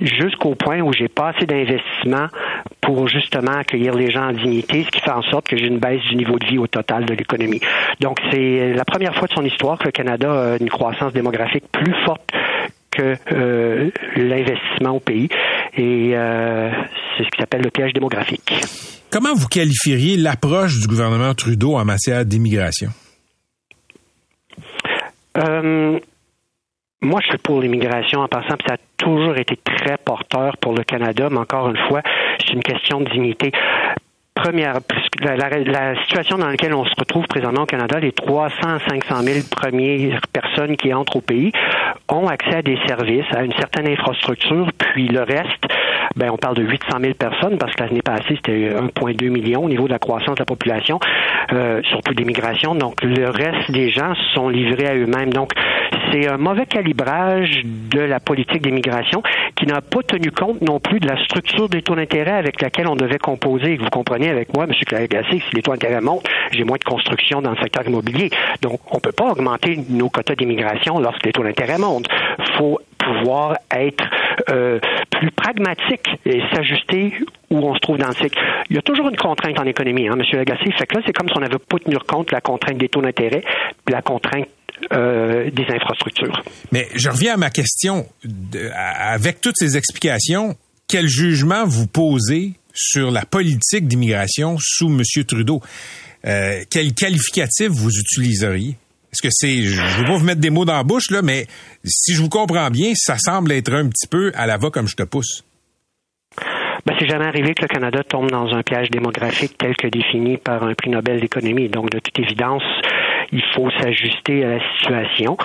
[0.00, 2.28] jusqu'au point où j'ai pas assez d'investissement
[2.80, 5.78] pour justement accueillir les gens en dignité, ce qui fait en sorte que j'ai une
[5.78, 7.60] baisse du niveau de vie au total de l'économie.
[8.00, 11.64] Donc c'est la première fois de son histoire que le Canada a une croissance démographique
[11.70, 12.22] plus forte
[12.90, 15.28] que euh, l'investissement au pays
[15.76, 16.70] et euh,
[17.16, 18.52] c'est ce qui s'appelle le piège démographique.
[19.10, 22.90] Comment vous qualifieriez l'approche du gouvernement Trudeau en matière d'immigration?
[25.36, 25.98] Euh,
[27.02, 30.74] moi, je suis pour l'immigration en passant, puis ça a toujours été très porteur pour
[30.74, 32.02] le Canada, mais encore une fois,
[32.38, 33.52] c'est une question de dignité.
[34.34, 34.78] Première,
[35.22, 39.22] la, la- la situation dans laquelle on se retrouve présentement au Canada, les 300 500
[39.22, 41.52] 000 premières personnes qui entrent au pays
[42.08, 45.64] ont accès à des services, à une certaine infrastructure, puis le reste
[46.16, 49.68] ben on parle de 800 000 personnes parce que l'année passée c'était 1,2 million au
[49.68, 50.98] niveau de la croissance de la population,
[51.52, 52.74] euh, surtout d'immigration.
[52.74, 55.32] Donc le reste des gens sont livrés à eux-mêmes.
[55.32, 55.52] Donc
[56.10, 59.22] c'est un mauvais calibrage de la politique d'immigration
[59.56, 62.86] qui n'a pas tenu compte non plus de la structure des taux d'intérêt avec laquelle
[62.86, 63.76] on devait composer.
[63.76, 64.72] Vous comprenez avec moi, M.
[64.86, 68.30] Clagassé, si les taux d'intérêt montent, j'ai moins de construction dans le secteur immobilier.
[68.62, 72.08] Donc, on ne peut pas augmenter nos quotas d'immigration lorsque les taux d'intérêt montent.
[72.38, 74.04] Il faut pouvoir être
[74.50, 74.78] euh,
[75.10, 77.14] plus pragmatique et s'ajuster
[77.50, 78.38] où on se trouve dans le cycle.
[78.68, 80.24] Il y a toujours une contrainte en économie, hein, M.
[80.32, 80.70] Lagacé.
[80.72, 82.88] Fait que là, c'est comme si on n'avait pas tenu compte de la contrainte des
[82.88, 83.42] taux d'intérêt,
[83.88, 84.46] la contrainte
[84.92, 86.42] euh, des infrastructures.
[86.72, 88.06] Mais je reviens à ma question.
[88.74, 90.56] avec toutes ces explications,
[90.88, 95.02] quel jugement vous posez sur la politique d'immigration sous M.
[95.24, 95.60] Trudeau?
[96.26, 98.76] Euh, quel qualificatif vous utiliseriez?
[99.12, 101.20] Est-ce que c'est, je ne veux pas vous mettre des mots dans la bouche, là,
[101.22, 101.46] mais
[101.84, 104.86] si je vous comprends bien, ça semble être un petit peu à la va comme
[104.86, 105.42] je te pousse.
[106.86, 110.38] Ben, c'est jamais arrivé que le Canada tombe dans un piège démographique tel que défini
[110.38, 111.68] par un prix Nobel d'économie.
[111.68, 112.62] Donc, de toute évidence,
[113.32, 115.36] il faut s'ajuster à la situation.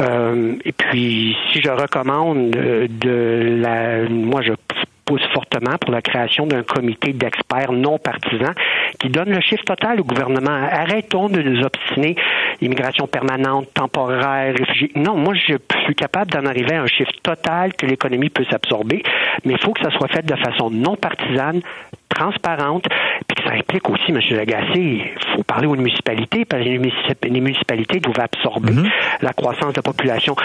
[0.00, 4.52] Euh, et puis, si je recommande de la, moi, je
[5.04, 8.54] pousse fortement pour la création d'un comité d'experts non partisans
[8.98, 10.50] qui donne le chiffre total au gouvernement.
[10.70, 12.16] Arrêtons de nous obstiner
[12.60, 14.92] immigration permanente, temporaire, réfugiés.
[14.94, 19.02] Non, moi, je suis capable d'en arriver à un chiffre total que l'économie peut s'absorber,
[19.44, 21.60] mais il faut que ça soit fait de façon non partisane,
[22.08, 22.84] transparente,
[23.26, 24.20] puis que ça implique aussi, M.
[24.36, 28.90] Lagacé, il faut parler aux municipalités, parce que les municipalités doivent absorber mm-hmm.
[29.22, 30.36] la croissance de la population.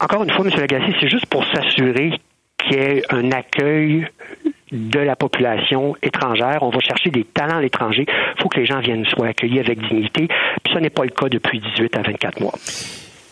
[0.00, 0.52] Encore une fois, M.
[0.58, 2.12] Lagacé, c'est juste pour s'assurer
[2.58, 4.06] qu'il y ait un accueil
[4.72, 6.58] de la population étrangère.
[6.62, 8.04] On va chercher des talents à l'étranger.
[8.08, 10.28] Il faut que les gens viennent soient accueillis avec dignité.
[10.62, 12.54] Puis ce n'est pas le cas depuis 18 à 24 mois.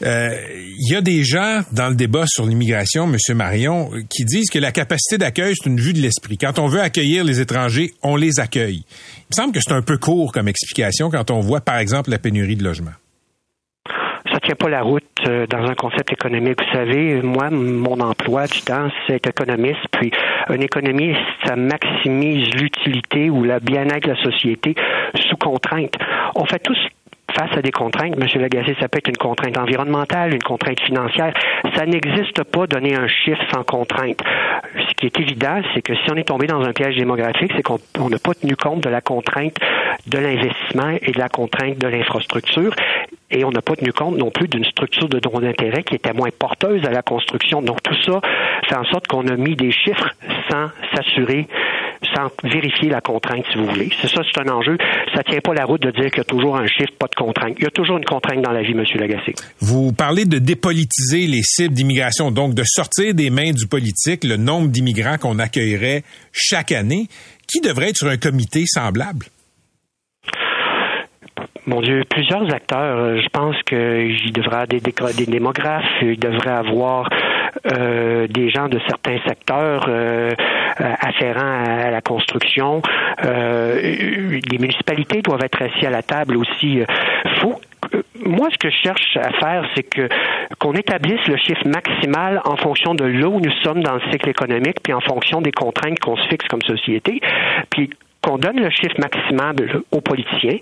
[0.05, 0.31] Euh,
[0.79, 3.37] il y a des gens dans le débat sur l'immigration, M.
[3.37, 6.37] Marion, qui disent que la capacité d'accueil, c'est une vue de l'esprit.
[6.37, 8.85] Quand on veut accueillir les étrangers, on les accueille.
[8.85, 12.11] Il me semble que c'est un peu court comme explication quand on voit, par exemple,
[12.11, 12.93] la pénurie de logements
[14.46, 16.59] tient pas la route euh, dans un concept économique.
[16.62, 19.80] Vous savez, moi, mon emploi du temps, c'est économiste.
[19.90, 20.12] Puis,
[20.48, 24.76] un économiste, ça maximise l'utilité ou la bien-être de la société
[25.28, 25.94] sous contrainte.
[26.37, 26.78] On fait tous
[27.35, 28.41] face à des contraintes, M.
[28.41, 31.33] Lagacé, ça peut être une contrainte environnementale, une contrainte financière.
[31.75, 34.23] Ça n'existe pas donner un chiffre sans contrainte.
[34.75, 37.62] Ce qui est évident, c'est que si on est tombé dans un piège démographique, c'est
[37.62, 39.57] qu'on n'a pas tenu compte de la contrainte
[40.07, 42.75] de l'investissement et de la contrainte de l'infrastructure.
[43.31, 46.12] Et on n'a pas tenu compte non plus d'une structure de droit d'intérêt qui était
[46.12, 47.61] moins porteuse à la construction.
[47.61, 48.21] Donc tout ça
[48.69, 50.11] fait en sorte qu'on a mis des chiffres
[50.49, 51.49] sans s'assurer
[52.14, 53.90] sans vérifier la contrainte, si vous voulez.
[54.00, 54.76] C'est ça, c'est un enjeu.
[55.14, 57.14] Ça tient pas la route de dire qu'il y a toujours un chiffre, pas de
[57.14, 57.54] contrainte.
[57.59, 58.85] Il y a toujours une contrainte dans la vie, M.
[58.96, 59.35] Lagacé.
[59.61, 64.37] Vous parlez de dépolitiser les cibles d'immigration, donc de sortir des mains du politique le
[64.37, 67.09] nombre d'immigrants qu'on accueillerait chaque année.
[67.48, 69.26] Qui devrait être sur un comité semblable?
[71.66, 72.96] Mon Dieu, plusieurs acteurs.
[72.96, 77.09] Euh, je pense qu'il devrait avoir des, des démographes, il devrait avoir
[77.72, 80.30] euh, des gens de certains secteurs euh,
[80.79, 82.83] afférents à, la construction.
[83.23, 86.81] les municipalités doivent être assis à la table aussi.
[87.41, 87.61] Faut
[88.25, 90.09] moi, ce que je cherche à faire, c'est que
[90.59, 94.29] qu'on établisse le chiffre maximal en fonction de là où nous sommes dans le cycle
[94.29, 97.21] économique, puis en fonction des contraintes qu'on se fixe comme société,
[97.71, 97.91] puis
[98.27, 99.55] qu'on donne le chiffre maximum
[99.93, 100.59] aux politiciens,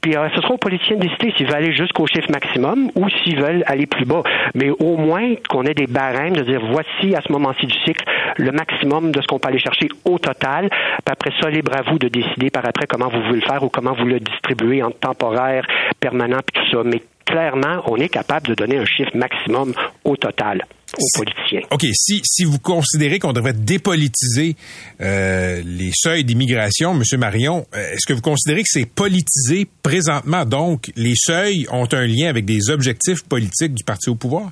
[0.00, 3.08] puis euh, ce sera aux politiciens de décider s'ils veulent aller jusqu'au chiffre maximum ou
[3.08, 4.22] s'ils veulent aller plus bas.
[4.54, 8.04] Mais au moins qu'on ait des barèmes de dire voici à ce moment-ci du cycle
[8.36, 10.68] le maximum de ce qu'on peut aller chercher au total.
[10.70, 13.62] Puis après ça, libre à vous de décider par après comment vous voulez le faire
[13.64, 15.66] ou comment vous le distribuez en temporaire,
[15.98, 16.82] permanent, puis tout ça.
[16.84, 20.62] Mais clairement, on est capable de donner un chiffre maximum au total
[20.96, 21.60] aux politiciens.
[21.70, 24.56] OK, si, si vous considérez qu'on devrait dépolitiser
[25.00, 27.02] euh, les seuils d'immigration, M.
[27.18, 30.44] Marion, euh, est-ce que vous considérez que c'est politisé présentement?
[30.44, 34.50] Donc, les seuils ont un lien avec des objectifs politiques du parti au pouvoir?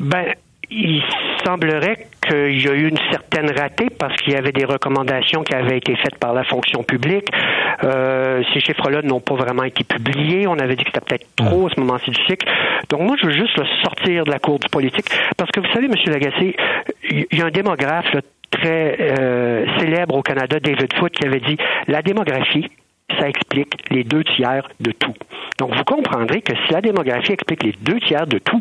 [0.00, 0.34] Ben,
[0.70, 1.02] il
[1.44, 5.54] semblerait qu'il y a eu une certaine ratée parce qu'il y avait des recommandations qui
[5.54, 7.28] avaient été faites par la fonction publique.
[7.82, 10.46] Euh, ces chiffres-là n'ont pas vraiment été publiés.
[10.46, 12.46] On avait dit que c'était peut-être trop à ce moment-ci du cycle.
[12.88, 15.72] Donc moi, je veux juste le sortir de la cour du politique parce que vous
[15.72, 15.94] savez, M.
[16.06, 16.56] Lagacé,
[17.10, 18.16] il y a un démographe
[18.50, 21.56] très euh, célèbre au Canada, David Foote, qui avait dit
[21.88, 22.70] la démographie,
[23.18, 25.14] ça explique les deux tiers de tout.
[25.58, 28.60] Donc, vous comprendrez que si la démographie explique les deux tiers de tout,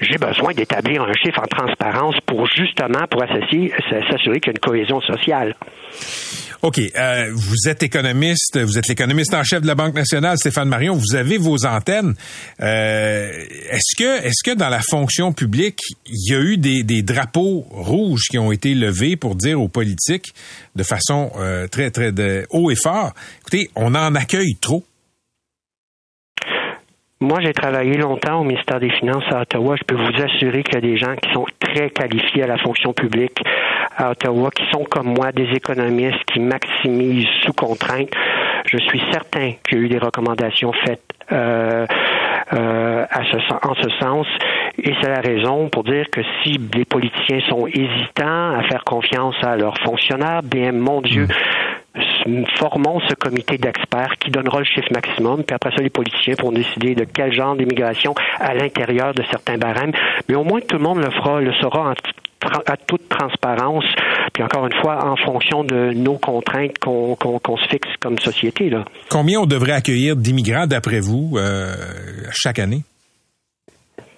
[0.00, 4.58] j'ai besoin d'établir un chiffre en transparence pour justement pour s'assurer qu'il y a une
[4.58, 5.54] cohésion sociale.
[6.62, 6.78] OK.
[6.78, 10.94] Euh, vous êtes économiste, vous êtes l'économiste en chef de la Banque nationale, Stéphane Marion.
[10.94, 12.14] Vous avez vos antennes.
[12.60, 13.32] Euh,
[13.70, 17.66] est-ce que, est-ce que dans la fonction publique, il y a eu des, des, drapeaux
[17.68, 20.34] rouges qui ont été levés pour dire aux politiques
[20.76, 24.84] de façon euh, très, très de haut et fort, écoutez, on en accueille trop?
[27.22, 29.76] Moi, j'ai travaillé longtemps au ministère des Finances à Ottawa.
[29.76, 32.58] Je peux vous assurer qu'il y a des gens qui sont très qualifiés à la
[32.58, 33.40] fonction publique
[33.96, 38.10] à Ottawa, qui sont comme moi des économistes qui maximisent sous contrainte.
[38.66, 41.86] Je suis certain qu'il y a eu des recommandations faites euh,
[42.54, 43.06] euh,
[43.62, 44.26] en ce sens.
[44.78, 49.34] Et c'est la raison pour dire que si les politiciens sont hésitants à faire confiance
[49.42, 51.26] à leurs fonctionnaires, bien, mon Dieu,
[52.58, 56.52] formons ce comité d'experts qui donnera le chiffre maximum, puis après ça, les politiciens pourront
[56.52, 59.92] décider de quel genre d'immigration à l'intérieur de certains barèmes.
[60.28, 61.94] Mais au moins, tout le monde le fera, le saura
[62.66, 63.84] à toute transparence,
[64.32, 68.68] puis encore une fois, en fonction de nos contraintes qu'on se fixe comme société.
[68.68, 68.84] Là.
[69.10, 71.72] Combien on devrait accueillir d'immigrants, d'après vous, euh,
[72.32, 72.82] chaque année?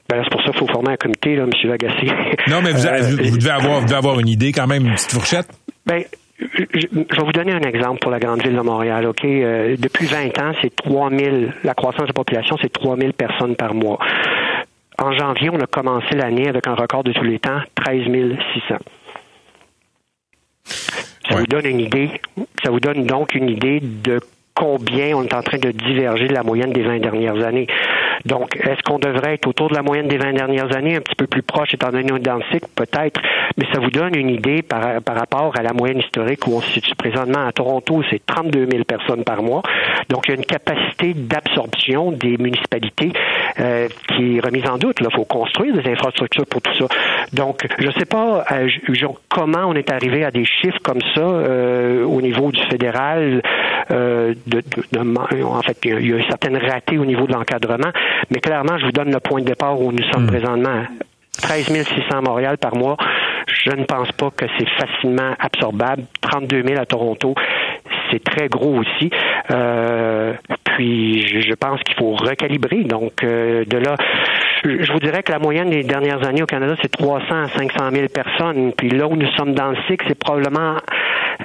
[0.08, 1.50] Ben c'est pour ça qu'il faut former un comité, là, M.
[1.64, 2.06] Lagacé.
[2.48, 4.94] Non, mais vous, euh, vous, devez avoir, vous devez avoir une idée quand même, une
[4.94, 5.48] petite fourchette.
[5.86, 6.02] Ben,
[6.38, 9.06] je, vais vous donner un exemple pour la grande ville de Montréal.
[9.06, 11.54] Ok, euh, depuis 20 ans, c'est 3000.
[11.64, 13.98] La croissance de la population, c'est 3000 personnes par mois.
[14.98, 18.02] En janvier, on a commencé l'année avec un record de tous les temps, 13
[18.54, 18.76] 600.
[21.28, 22.10] Ça vous donne une idée.
[22.62, 24.20] Ça vous donne donc une idée de
[24.54, 27.66] combien on est en train de diverger de la moyenne des 20 dernières années.
[28.24, 31.14] Donc, est-ce qu'on devrait être autour de la moyenne des 20 dernières années, un petit
[31.16, 32.20] peu plus proche étant donné le
[32.52, 32.68] cycle?
[32.74, 33.20] Peut-être,
[33.56, 36.60] mais ça vous donne une idée par, par rapport à la moyenne historique où on
[36.60, 37.46] se situe présentement.
[37.46, 39.62] À Toronto, c'est 32 000 personnes par mois.
[40.08, 43.12] Donc, il y a une capacité d'absorption des municipalités
[43.60, 44.96] euh, qui est remise en doute.
[45.00, 46.86] Il faut construire des infrastructures pour tout ça.
[47.32, 48.68] Donc, je ne sais pas euh,
[49.28, 53.42] comment on est arrivé à des chiffres comme ça euh, au niveau du fédéral.
[53.90, 54.62] Euh, de,
[54.92, 57.90] de, en fait, il y a certaines ratées au niveau de l'encadrement,
[58.30, 60.28] mais clairement, je vous donne le point de départ où nous sommes hmm.
[60.28, 60.82] présentement.
[61.42, 62.96] 13 600 à Montréal par mois,
[63.46, 66.04] je ne pense pas que c'est facilement absorbable.
[66.20, 67.34] 32 000 à Toronto,
[68.10, 69.10] c'est très gros aussi.
[69.50, 70.34] Euh,
[70.74, 72.82] puis, je pense qu'il faut recalibrer.
[72.84, 73.96] Donc, euh, de là,
[74.64, 77.90] je vous dirais que la moyenne des dernières années au Canada, c'est 300 à 500
[77.92, 78.72] 000 personnes.
[78.76, 80.76] Puis là où nous sommes dans le cycle, c'est probablement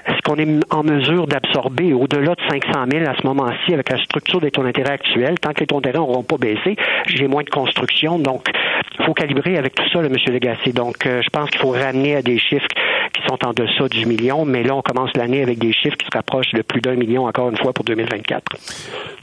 [0.07, 3.97] ce qu'on est en mesure d'absorber au-delà de 500 000 à ce moment-ci avec la
[3.97, 5.39] structure des taux d'intérêt actuels.
[5.39, 8.19] Tant que les taux d'intérêt n'auront pas baissé, j'ai moins de construction.
[8.19, 8.47] Donc,
[8.99, 10.15] il faut calibrer avec tout ça, le M.
[10.33, 10.73] Legacy.
[10.73, 12.67] Donc, euh, je pense qu'il faut ramener à des chiffres
[13.29, 14.45] sont en deçà du million.
[14.45, 17.25] Mais là, on commence l'année avec des chiffres qui se rapprochent de plus d'un million,
[17.25, 18.43] encore une fois, pour 2024.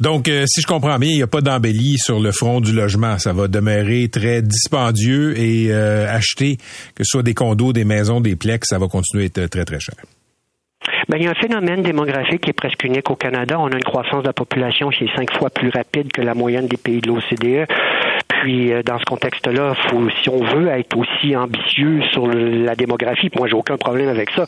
[0.01, 2.73] Donc, euh, si je comprends bien, il n'y a pas d'embellie sur le front du
[2.73, 3.19] logement.
[3.19, 6.57] Ça va demeurer très dispendieux et euh, acheter,
[6.95, 9.64] que ce soit des condos, des maisons, des plex, ça va continuer à être très,
[9.64, 9.97] très cher.
[11.09, 13.59] Ben, il y a un phénomène démographique qui est presque unique au Canada.
[13.59, 16.35] On a une croissance de la population qui est cinq fois plus rapide que la
[16.35, 17.66] moyenne des pays de l'OCDE.
[18.42, 23.31] Puis, euh, dans ce contexte-là, faut, si on veut être aussi ambitieux sur la démographie,
[23.37, 24.46] moi, j'ai aucun problème avec ça,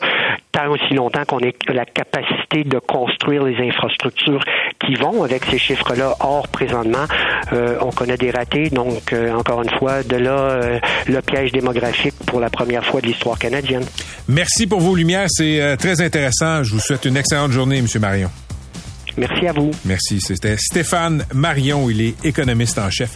[0.51, 4.43] tant aussi longtemps qu'on ait la capacité de construire les infrastructures
[4.85, 6.15] qui vont avec ces chiffres-là.
[6.19, 7.05] Or, présentement,
[7.53, 8.69] euh, on connaît des ratés.
[8.69, 13.07] Donc, euh, encore une fois, de là, le piège démographique pour la première fois de
[13.07, 13.83] l'histoire canadienne.
[14.27, 15.27] Merci pour vos lumières.
[15.29, 16.63] C'est très intéressant.
[16.63, 17.87] Je vous souhaite une excellente journée, M.
[17.99, 18.29] Marion.
[19.17, 19.71] Merci à vous.
[19.85, 20.21] Merci.
[20.21, 21.89] C'était Stéphane Marion.
[21.89, 23.15] Il est économiste en chef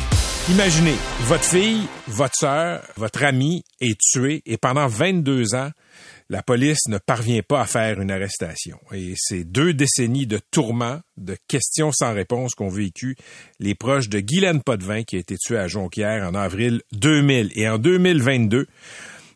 [0.51, 5.71] Imaginez, votre fille, votre sœur, votre ami est tuée et pendant 22 ans,
[6.29, 8.77] la police ne parvient pas à faire une arrestation.
[8.91, 13.15] Et c'est deux décennies de tourments, de questions sans réponse qu'ont vécu
[13.61, 17.53] les proches de Guylaine Potvin qui a été tuée à Jonquière en avril 2000.
[17.55, 18.67] Et en 2022,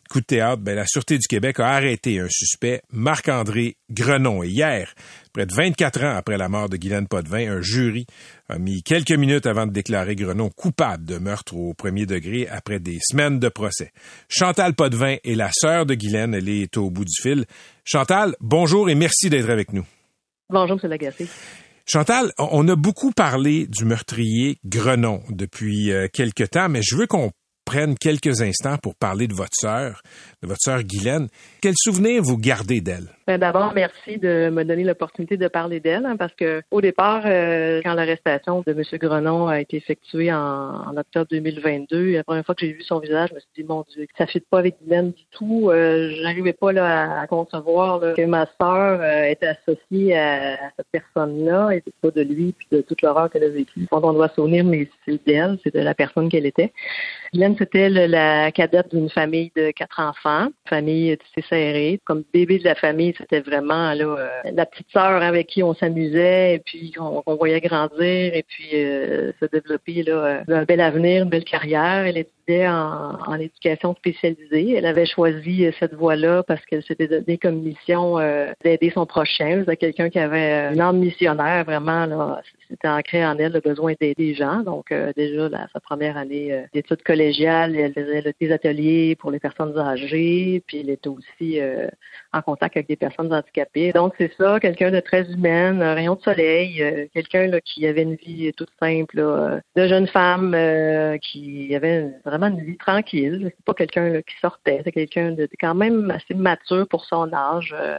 [0.08, 4.44] Coup de théâtre, ben, la Sûreté du Québec a arrêté un suspect, Marc-André Grenon.
[4.44, 4.94] Et hier,
[5.36, 8.06] près de 24 ans après la mort de Guylaine Potvin, un jury
[8.48, 12.80] a mis quelques minutes avant de déclarer Grenon coupable de meurtre au premier degré après
[12.80, 13.92] des semaines de procès.
[14.30, 16.32] Chantal Potvin est la sœur de Guylaine.
[16.32, 17.44] Elle est au bout du fil.
[17.84, 19.84] Chantal, bonjour et merci d'être avec nous.
[20.48, 20.88] Bonjour, M.
[20.88, 21.28] Lagacé.
[21.84, 27.06] Chantal, on a beaucoup parlé du meurtrier Grenon depuis euh, quelque temps, mais je veux
[27.06, 27.30] qu'on
[27.66, 30.00] prenne quelques instants pour parler de votre sœur,
[30.42, 31.28] de votre sœur Guylaine.
[31.60, 33.15] Quel souvenir vous gardez d'elle?
[33.26, 37.22] Ben D'abord, merci de me donner l'opportunité de parler d'elle, hein, parce que au départ,
[37.26, 38.82] euh, quand l'arrestation de M.
[39.00, 43.00] Grenon a été effectuée en, en, octobre 2022, la première fois que j'ai vu son
[43.00, 45.70] visage, je me suis dit, mon Dieu, ça ne fit pas avec Guylaine du tout.
[45.70, 50.70] Euh, J'arrivais pas là, à, concevoir là, que ma sœur euh, était associée à, à
[50.76, 53.88] cette personne-là, et pas de lui, puis de toute l'horreur qu'elle a vécue.
[53.90, 56.72] On doit souvenir, mais c'est d'elle, c'est de la personne qu'elle était.
[57.32, 62.00] Guylaine, c'était la cadette d'une famille de quatre enfants, famille assez serrée.
[62.04, 65.74] Comme bébé de la famille, c'était vraiment là, euh, la petite sœur avec qui on
[65.74, 70.80] s'amusait et puis qu'on voyait grandir et puis euh, se développer là, euh, un bel
[70.80, 72.04] avenir, une belle carrière.
[72.48, 74.74] En, éducation spécialisée.
[74.74, 78.16] Elle avait choisi cette voie-là parce qu'elle s'était donnée comme mission
[78.64, 79.60] d'aider son prochain.
[79.60, 82.38] C'était quelqu'un qui avait une âme missionnaire, vraiment.
[82.68, 84.62] C'était ancré en elle le besoin d'aider les gens.
[84.62, 89.76] Donc, déjà, là, sa première année d'études collégiales, elle faisait des ateliers pour les personnes
[89.78, 91.60] âgées, puis elle était aussi
[92.32, 93.92] en contact avec des personnes handicapées.
[93.92, 98.02] Donc, c'est ça, quelqu'un de très humaine, un rayon de soleil, euh, quelqu'un qui avait
[98.02, 103.52] une vie toute simple, là, de jeune femme euh, qui avait vraiment une vie tranquille.
[103.56, 107.74] C'est pas quelqu'un qui sortait, c'est quelqu'un de quand même assez mature pour son âge.
[107.78, 107.98] Euh,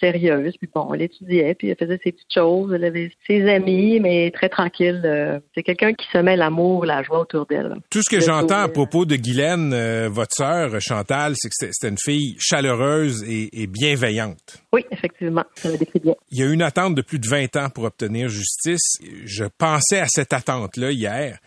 [0.00, 0.54] sérieuse.
[0.58, 2.72] Puis bon, elle étudiait, puis elle faisait ses petites choses.
[2.72, 5.02] Elle avait ses amis, mais très tranquille.
[5.04, 7.76] Euh, c'est quelqu'un qui se met l'amour, la joie autour d'elle.
[7.90, 11.88] Tout ce que j'entends à propos de Guylaine, euh, votre sœur Chantal, c'est que c'était
[11.88, 14.62] une fille chaleureuse et, bienveillante.
[14.72, 16.14] Oui, effectivement, ça le décrit bien.
[16.30, 18.98] Il y a eu une attente de plus de 20 ans pour obtenir justice.
[19.24, 21.38] Je pensais à cette attente-là hier.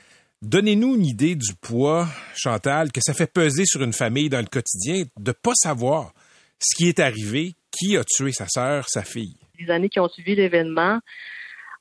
[0.44, 4.48] Donnez-nous une idée du poids, Chantal, que ça fait peser sur une famille dans le
[4.48, 6.14] quotidien de pas savoir
[6.58, 9.36] ce qui est arrivé, qui a tué sa sœur, sa fille?
[9.60, 10.98] Les années qui ont suivi l'événement,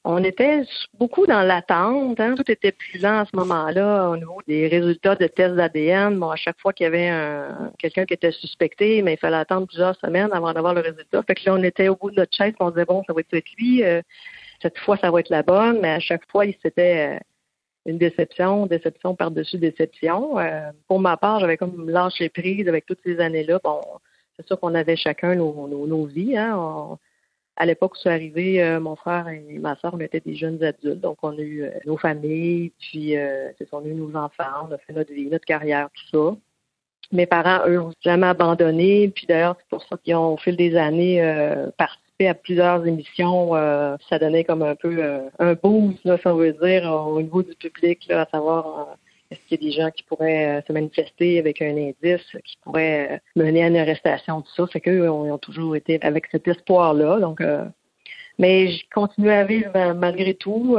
[0.05, 0.65] on était
[0.99, 2.21] beaucoup dans l'attente.
[2.21, 2.35] Hein.
[2.35, 6.19] Tout était plus lent à ce moment-là au niveau des résultats de tests d'ADN.
[6.19, 9.39] Bon, à chaque fois qu'il y avait un, quelqu'un qui était suspecté, mais il fallait
[9.39, 11.23] attendre plusieurs semaines avant d'avoir le résultat.
[11.23, 13.21] Fait que là, on était au bout de notre chaise, on disait bon, ça va
[13.21, 13.83] être lui.
[13.85, 14.03] Euh,
[14.61, 17.19] cette fois, ça va être la bonne, mais à chaque fois, c'était euh,
[17.87, 20.39] une déception, déception par-dessus déception.
[20.39, 23.59] Euh, pour ma part, j'avais comme lâché prise avec toutes ces années-là.
[23.63, 23.81] Bon,
[24.41, 26.37] c'est sûr qu'on avait chacun nos, nos, vies.
[26.37, 26.99] Hein.
[27.57, 30.63] à l'époque où c'est arrivé, euh, mon frère et ma soeur, on était des jeunes
[30.63, 34.17] adultes, donc on a eu euh, nos familles, puis euh, c'est on a eu nos
[34.17, 36.37] enfants, on a fait notre vie, notre carrière, tout ça.
[37.13, 40.57] Mes parents, eux, n'ont jamais abandonné, puis d'ailleurs, c'est pour ça qu'ils ont, au fil
[40.57, 41.21] des années,
[42.29, 43.53] à plusieurs émissions.
[44.09, 45.03] ça donnait comme un peu
[45.39, 48.97] un boost, là, si on veut dire, au niveau du public, à savoir
[49.31, 52.57] est-ce qu'il y a des gens qui pourraient euh, se manifester avec un indice qui
[52.63, 54.67] pourrait euh, mener à une arrestation, tout ça?
[54.67, 57.21] Fait qu'eux ont, ont toujours été avec cet espoir-là.
[57.21, 57.65] Donc, euh,
[58.39, 60.79] mais je continue à vivre malgré tout,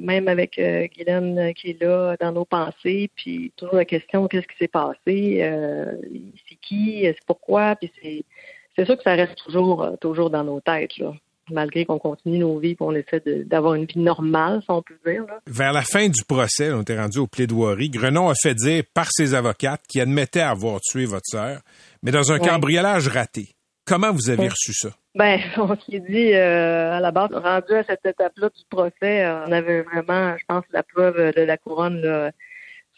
[0.00, 4.56] même avec Guylaine qui est là dans nos pensées, puis toujours la question qu'est-ce qui
[4.56, 5.46] s'est passé,
[6.48, 8.24] c'est qui, c'est pourquoi, puis c'est
[8.76, 11.12] c'est sûr que ça reste toujours toujours dans nos têtes là
[11.50, 15.24] malgré qu'on continue nos vies, qu'on essaie d'avoir une vie normale, si on peut dire.
[15.46, 19.08] Vers la fin du procès, on était rendu au plaidoirie, Grenon a fait dire par
[19.10, 21.60] ses avocates qu'il admettait avoir tué votre sœur,
[22.02, 23.50] mais dans un cambriolage raté.
[23.84, 24.88] Comment vous avez reçu ça?
[25.14, 29.52] Ben, on s'est dit euh, à la base, rendu à cette étape-là du procès, on
[29.52, 32.32] avait vraiment, je pense, la preuve de la couronne là,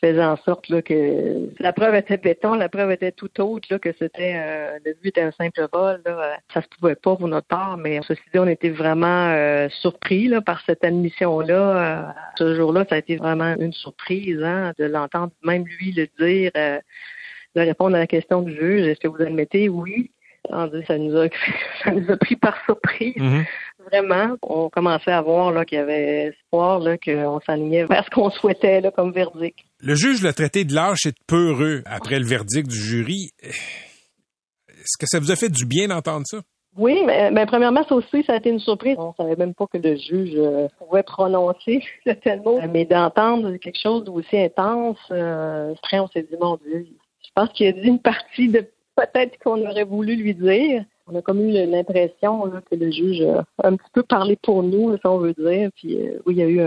[0.00, 3.78] faisait en sorte là, que la preuve était béton, la preuve était tout autre, là,
[3.78, 6.00] que c'était euh, le but était un simple vol.
[6.04, 6.38] Là.
[6.52, 10.28] Ça se pouvait pas pour notre part, mais ceci dit, on était vraiment euh, surpris
[10.28, 11.54] là, par cette admission-là.
[11.54, 12.02] Euh,
[12.36, 16.52] ce jour-là, ça a été vraiment une surprise hein, de l'entendre même lui le dire,
[16.54, 18.86] de répondre à la question du juge.
[18.86, 19.68] Est-ce que vous admettez?
[19.68, 20.10] Oui.
[20.48, 21.28] Ça nous a,
[21.84, 23.16] ça nous a pris par surprise.
[23.16, 23.44] Mm-hmm
[23.90, 28.10] vraiment, on commençait à voir là, qu'il y avait espoir, là, qu'on s'alignait vers ce
[28.10, 29.58] qu'on souhaitait là, comme verdict.
[29.80, 33.30] Le juge l'a traité de lâche et de peureux après le verdict du jury.
[33.42, 36.38] Est-ce que ça vous a fait du bien d'entendre ça?
[36.76, 38.96] Oui, mais, mais, premièrement, ça aussi, ça a été une surprise.
[38.98, 41.82] On savait même pas que le juge euh, pouvait prononcer
[42.22, 42.60] tel mot.
[42.72, 46.86] Mais d'entendre quelque chose d'aussi intense, euh, après, on s'est dit, mon Dieu,
[47.24, 48.64] je pense qu'il a dit une partie de
[48.94, 53.68] peut-être qu'on aurait voulu lui dire on a comme eu l'impression que le juge a
[53.68, 55.70] un petit peu parlé pour nous, si on veut dire.
[55.74, 56.60] Puis euh, oui, il y a eu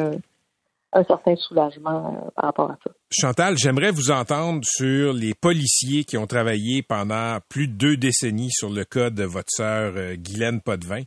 [0.94, 2.92] un certain soulagement euh, par rapport à ça.
[3.10, 8.52] Chantal, j'aimerais vous entendre sur les policiers qui ont travaillé pendant plus de deux décennies
[8.52, 11.04] sur le cas de votre sœur euh, Guylaine Potvin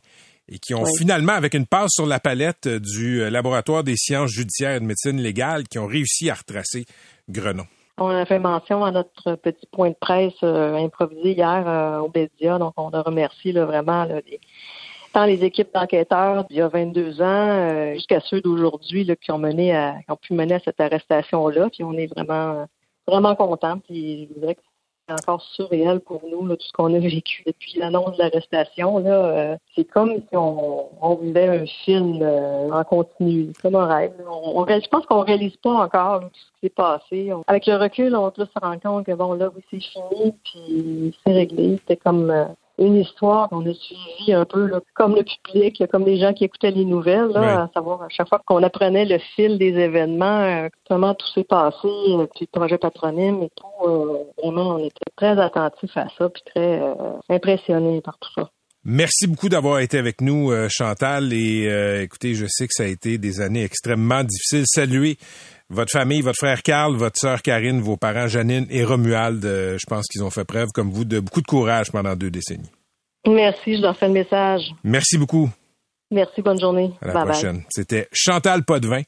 [0.47, 4.31] et qui ont finalement, avec une passe sur la palette du euh, laboratoire des sciences
[4.31, 6.85] judiciaires et de médecine légale, qui ont réussi à retracer
[7.29, 7.65] Grenon.
[7.97, 12.73] On a fait mention à notre petit point de presse improvisé hier au Bédia, donc
[12.75, 14.39] on a remercié vraiment les,
[15.15, 19.37] tant les équipes d'enquêteurs il y a 22 ans euh, jusqu'à ceux d'aujourd'hui qui ont
[19.37, 21.69] mené à, qui ont pu mener à cette arrestation-là.
[21.69, 22.67] Puis on est vraiment
[23.07, 23.79] vraiment contents.
[23.79, 24.61] Puis je voudrais que
[25.09, 28.99] encore surréel pour nous, tout ce qu'on a vécu depuis l'annonce de l'arrestation.
[28.99, 33.85] Là, euh, c'est comme si on, on vivait un film euh, en continu, comme un
[33.85, 34.13] rêve.
[34.29, 37.31] On, je pense qu'on réalise pas encore tout ce qui s'est passé.
[37.47, 41.17] avec le recul, on peut se rendre compte que bon, là, oui, c'est fini, puis
[41.25, 41.77] c'est réglé.
[41.77, 42.31] C'était comme
[42.77, 46.71] une histoire qu'on a suivie un peu comme le public, comme les gens qui écoutaient
[46.71, 50.69] les nouvelles, là, à savoir à chaque fois qu'on apprenait le fil des événements, euh,
[50.89, 53.87] comment tout s'est passé, euh, puis le projet patronyme et tout.
[53.87, 56.81] Euh, vraiment, on était très attentifs à ça, puis très
[57.29, 58.49] impressionnés par tout ça.
[58.83, 61.33] Merci beaucoup d'avoir été avec nous, Chantal.
[61.33, 64.65] Et écoutez, je sais que ça a été des années extrêmement difficiles.
[64.67, 65.17] Saluez
[65.69, 69.85] votre famille, votre frère Carl, votre sœur Karine, vos parents Janine et Romuald, euh, je
[69.87, 72.71] pense qu'ils ont fait preuve, comme vous, de beaucoup de courage pendant deux décennies.
[73.27, 74.61] Merci, je leur fais le message.
[74.83, 75.49] Merci beaucoup.
[76.11, 76.91] Merci, bonne journée.
[77.01, 77.63] À la prochaine.
[77.69, 79.01] C'était Chantal Potvin,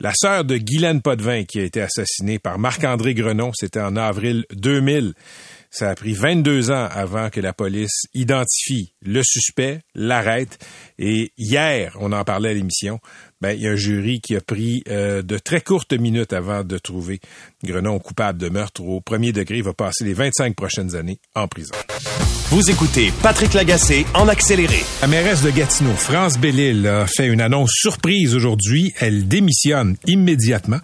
[0.00, 3.50] la sœur de Guylaine Potvin, qui a été assassinée par Marc-André Grenon.
[3.54, 5.12] C'était en avril 2000.
[5.70, 10.58] Ça a pris 22 ans avant que la police identifie le suspect, l'arrête.
[10.98, 13.00] Et hier, on en parlait à l'émission,
[13.40, 16.64] ben, il y a un jury qui a pris euh, de très courtes minutes avant
[16.64, 17.20] de trouver
[17.64, 19.58] Grenon coupable de meurtre au premier degré.
[19.58, 21.74] Il va passer les 25 prochaines années en prison.
[22.50, 24.82] Vous écoutez Patrick Lagacé en accéléré.
[25.02, 28.94] La mairesse de Gatineau, France Bellil, a fait une annonce surprise aujourd'hui.
[29.00, 30.78] Elle démissionne immédiatement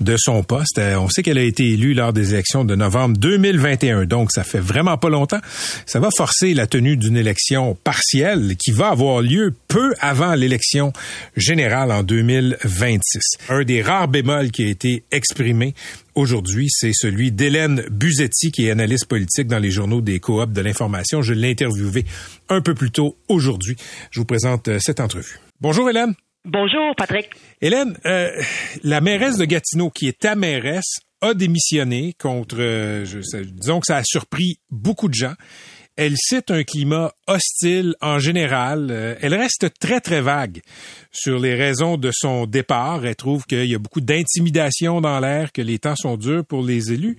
[0.00, 0.78] de son poste.
[0.78, 4.42] Euh, on sait qu'elle a été élue lors des élections de novembre 2021, donc ça
[4.42, 5.38] fait vraiment pas longtemps.
[5.86, 10.92] Ça va forcer la tenue d'une élection partielle qui va avoir lieu peu avant l'élection
[11.36, 13.22] générale en 2026.
[13.48, 15.74] Un des rares bémols qui a été exprimé
[16.14, 20.60] aujourd'hui, c'est celui d'Hélène Buzetti, qui est analyste politique dans les journaux des coops de
[20.60, 21.22] l'information.
[21.22, 22.04] Je l'ai interviewée
[22.48, 23.76] un peu plus tôt aujourd'hui.
[24.10, 25.38] Je vous présente euh, cette entrevue.
[25.60, 26.14] Bonjour Hélène.
[26.44, 27.30] Bonjour Patrick.
[27.62, 28.30] Hélène, euh,
[28.82, 33.86] la mairesse de Gatineau, qui est ta mairesse, a démissionné contre, euh, je, disons que
[33.86, 35.34] ça a surpris beaucoup de gens.
[35.96, 38.88] Elle cite un climat hostile en général.
[38.90, 40.60] Euh, elle reste très, très vague
[41.14, 43.06] sur les raisons de son départ.
[43.06, 46.62] Elle trouve qu'il y a beaucoup d'intimidation dans l'air, que les temps sont durs pour
[46.62, 47.16] les élus.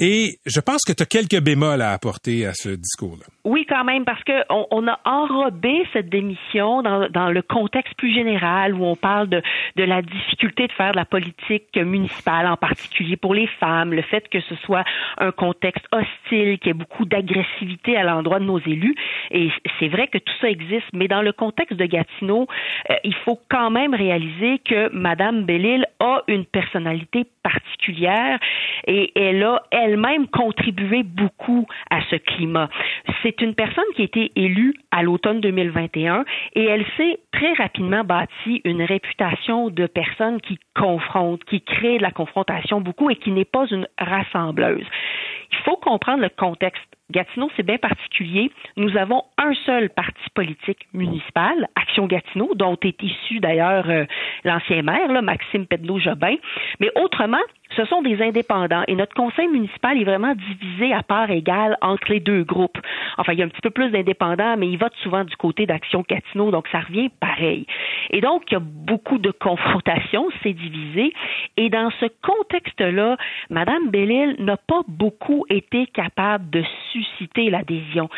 [0.00, 3.26] Et je pense que tu as quelques bémols à apporter à ce discours-là.
[3.44, 8.74] Oui, quand même, parce qu'on on a enrobé cette démission dans, le contexte plus général
[8.74, 9.42] où on parle de,
[9.76, 14.28] la difficulté de faire de la politique municipale, en particulier pour les femmes, le fait
[14.28, 14.84] que ce soit
[15.18, 18.96] un contexte hostile, qu'il y ait beaucoup d'agressivité à l'endroit de nos élus.
[19.30, 22.46] Et c'est vrai que tout ça existe, mais dans le contexte de Gatineau,
[22.90, 22.94] euh,
[23.26, 28.38] faut quand même réaliser que Madame Bellil a une personnalité particulière
[28.86, 32.68] et elle a elle-même contribué beaucoup à ce climat.
[33.22, 36.24] C'est une personne qui a été élue à l'automne 2021
[36.54, 42.02] et elle s'est très rapidement bâti une réputation de personne qui confronte, qui crée de
[42.02, 44.86] la confrontation beaucoup et qui n'est pas une rassembleuse.
[45.50, 46.95] Il faut comprendre le contexte.
[47.10, 48.50] Gatineau, c'est bien particulier.
[48.76, 54.04] Nous avons un seul parti politique municipal, Action Gatineau, dont est issu d'ailleurs euh,
[54.44, 56.34] l'ancien maire, Maxime Pedneau-Jobin.
[56.80, 57.42] Mais autrement,
[57.74, 62.12] ce sont des indépendants et notre conseil municipal est vraiment divisé à part égale entre
[62.12, 62.78] les deux groupes.
[63.18, 65.66] Enfin, il y a un petit peu plus d'indépendants, mais ils votent souvent du côté
[65.66, 67.66] d'Action Gatineau, donc ça revient pareil.
[68.10, 71.12] Et donc, il y a beaucoup de confrontations, c'est divisé.
[71.56, 73.16] Et dans ce contexte-là,
[73.50, 76.62] Madame Bellil n'a pas beaucoup été capable de
[76.92, 78.08] susciter l'adhésion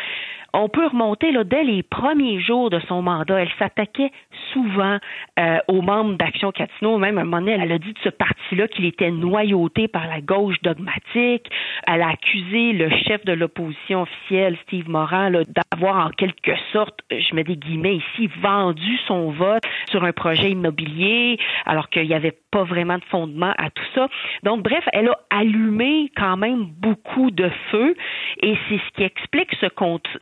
[0.53, 3.41] on peut remonter là, dès les premiers jours de son mandat.
[3.41, 4.11] Elle s'attaquait
[4.53, 4.97] souvent
[5.39, 6.97] euh, aux membres d'Action Catino.
[6.97, 10.07] Même à un moment donné, elle a dit de ce parti-là qu'il était noyauté par
[10.07, 11.49] la gauche dogmatique.
[11.87, 17.35] Elle a accusé le chef de l'opposition officielle, Steve Morin, d'avoir en quelque sorte, je
[17.35, 22.37] mets des guillemets ici, vendu son vote sur un projet immobilier, alors qu'il n'y avait
[22.51, 24.07] pas vraiment de fondement à tout ça.
[24.43, 27.95] Donc, bref, elle a allumé quand même beaucoup de feu
[28.41, 29.67] et c'est ce qui explique ce,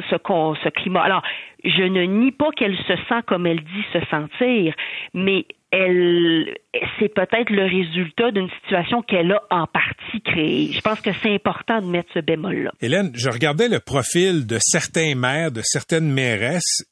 [0.10, 1.02] ce ce, climat.
[1.02, 1.24] Alors,
[1.64, 4.74] je ne nie pas qu'elle se sent comme elle dit se sentir,
[5.14, 6.56] mais elle,
[6.98, 10.72] c'est peut-être le résultat d'une situation qu'elle a en partie créée.
[10.72, 12.72] Je pense que c'est important de mettre ce bémol-là.
[12.82, 16.86] Hélène, je regardais le profil de certains maires, de certaines mairesses.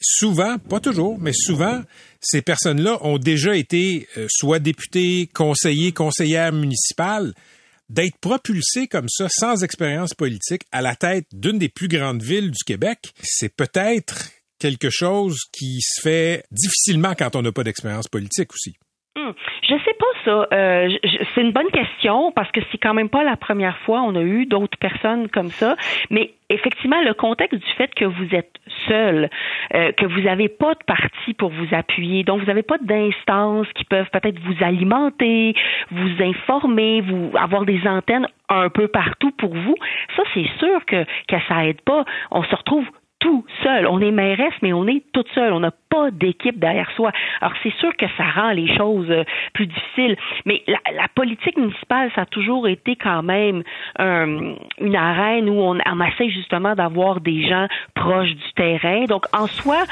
[0.00, 1.82] souvent, pas toujours, mais souvent,
[2.20, 7.34] ces personnes-là ont déjà été euh, soit députés, conseillers, conseillères municipales.
[7.90, 12.50] D'être propulsées comme ça, sans expérience politique, à la tête d'une des plus grandes villes
[12.50, 18.08] du Québec, c'est peut-être quelque chose qui se fait difficilement quand on n'a pas d'expérience
[18.08, 18.74] politique aussi.
[19.16, 19.32] Hmm.
[20.26, 20.88] Euh,
[21.34, 24.22] c'est une bonne question parce que c'est quand même pas la première fois on a
[24.22, 25.76] eu d'autres personnes comme ça.
[26.10, 28.52] Mais effectivement, le contexte du fait que vous êtes
[28.88, 29.30] seul,
[29.74, 33.66] euh, que vous n'avez pas de parti pour vous appuyer, donc vous n'avez pas d'instances
[33.74, 35.54] qui peuvent peut-être vous alimenter,
[35.90, 39.74] vous informer, vous avoir des antennes un peu partout pour vous.
[40.16, 42.04] Ça, c'est sûr que que ça aide pas.
[42.30, 42.86] On se retrouve
[43.24, 43.86] tout seul.
[43.86, 45.54] On est mairesse, mais on est toute seule.
[45.54, 47.10] On n'a pas d'équipe derrière soi.
[47.40, 50.16] Alors, c'est sûr que ça rend les choses euh, plus difficiles.
[50.44, 53.62] Mais la, politique municipale, ça a toujours été quand même
[53.98, 59.06] une arène où on, on essaie justement d'avoir des gens proches du terrain.
[59.06, 59.84] Donc, en soi,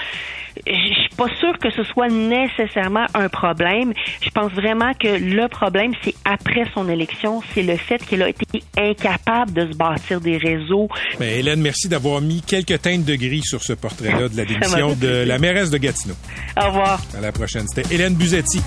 [0.66, 3.92] je suis pas sûre que ce soit nécessairement un problème.
[4.20, 8.28] Je pense vraiment que le problème, c'est après son élection, c'est le fait qu'elle a
[8.28, 10.88] été incapable de se bâtir des réseaux.
[11.20, 14.94] Mais Hélène, merci d'avoir mis quelques teintes de gris sur ce portrait-là de la démission
[14.94, 16.14] de la mairesse de Gatineau.
[16.60, 17.00] Au revoir.
[17.16, 17.66] À la prochaine.
[17.68, 18.60] C'était Hélène Buzetti.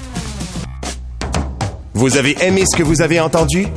[1.94, 3.68] Vous avez aimé ce que vous avez entendu?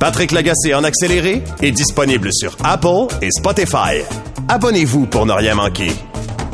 [0.00, 4.02] Patrick Lagacé en accéléré est disponible sur Apple et Spotify.
[4.48, 5.92] Abonnez-vous pour ne rien manquer.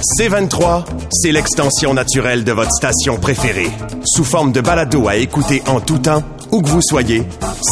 [0.01, 3.71] C23, c'est l'extension naturelle de votre station préférée.
[4.05, 6.23] Sous forme de balado à écouter en tout temps,
[6.53, 7.25] où que vous soyez,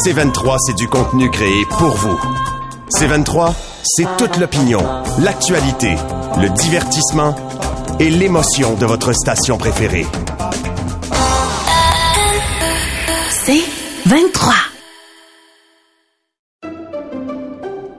[0.05, 2.19] C23, c'est du contenu créé pour vous.
[2.91, 3.53] C23,
[3.83, 4.83] c'est toute l'opinion,
[5.19, 5.95] l'actualité,
[6.41, 7.33] le divertissement
[7.99, 10.05] et l'émotion de votre station préférée.
[13.45, 14.76] C23.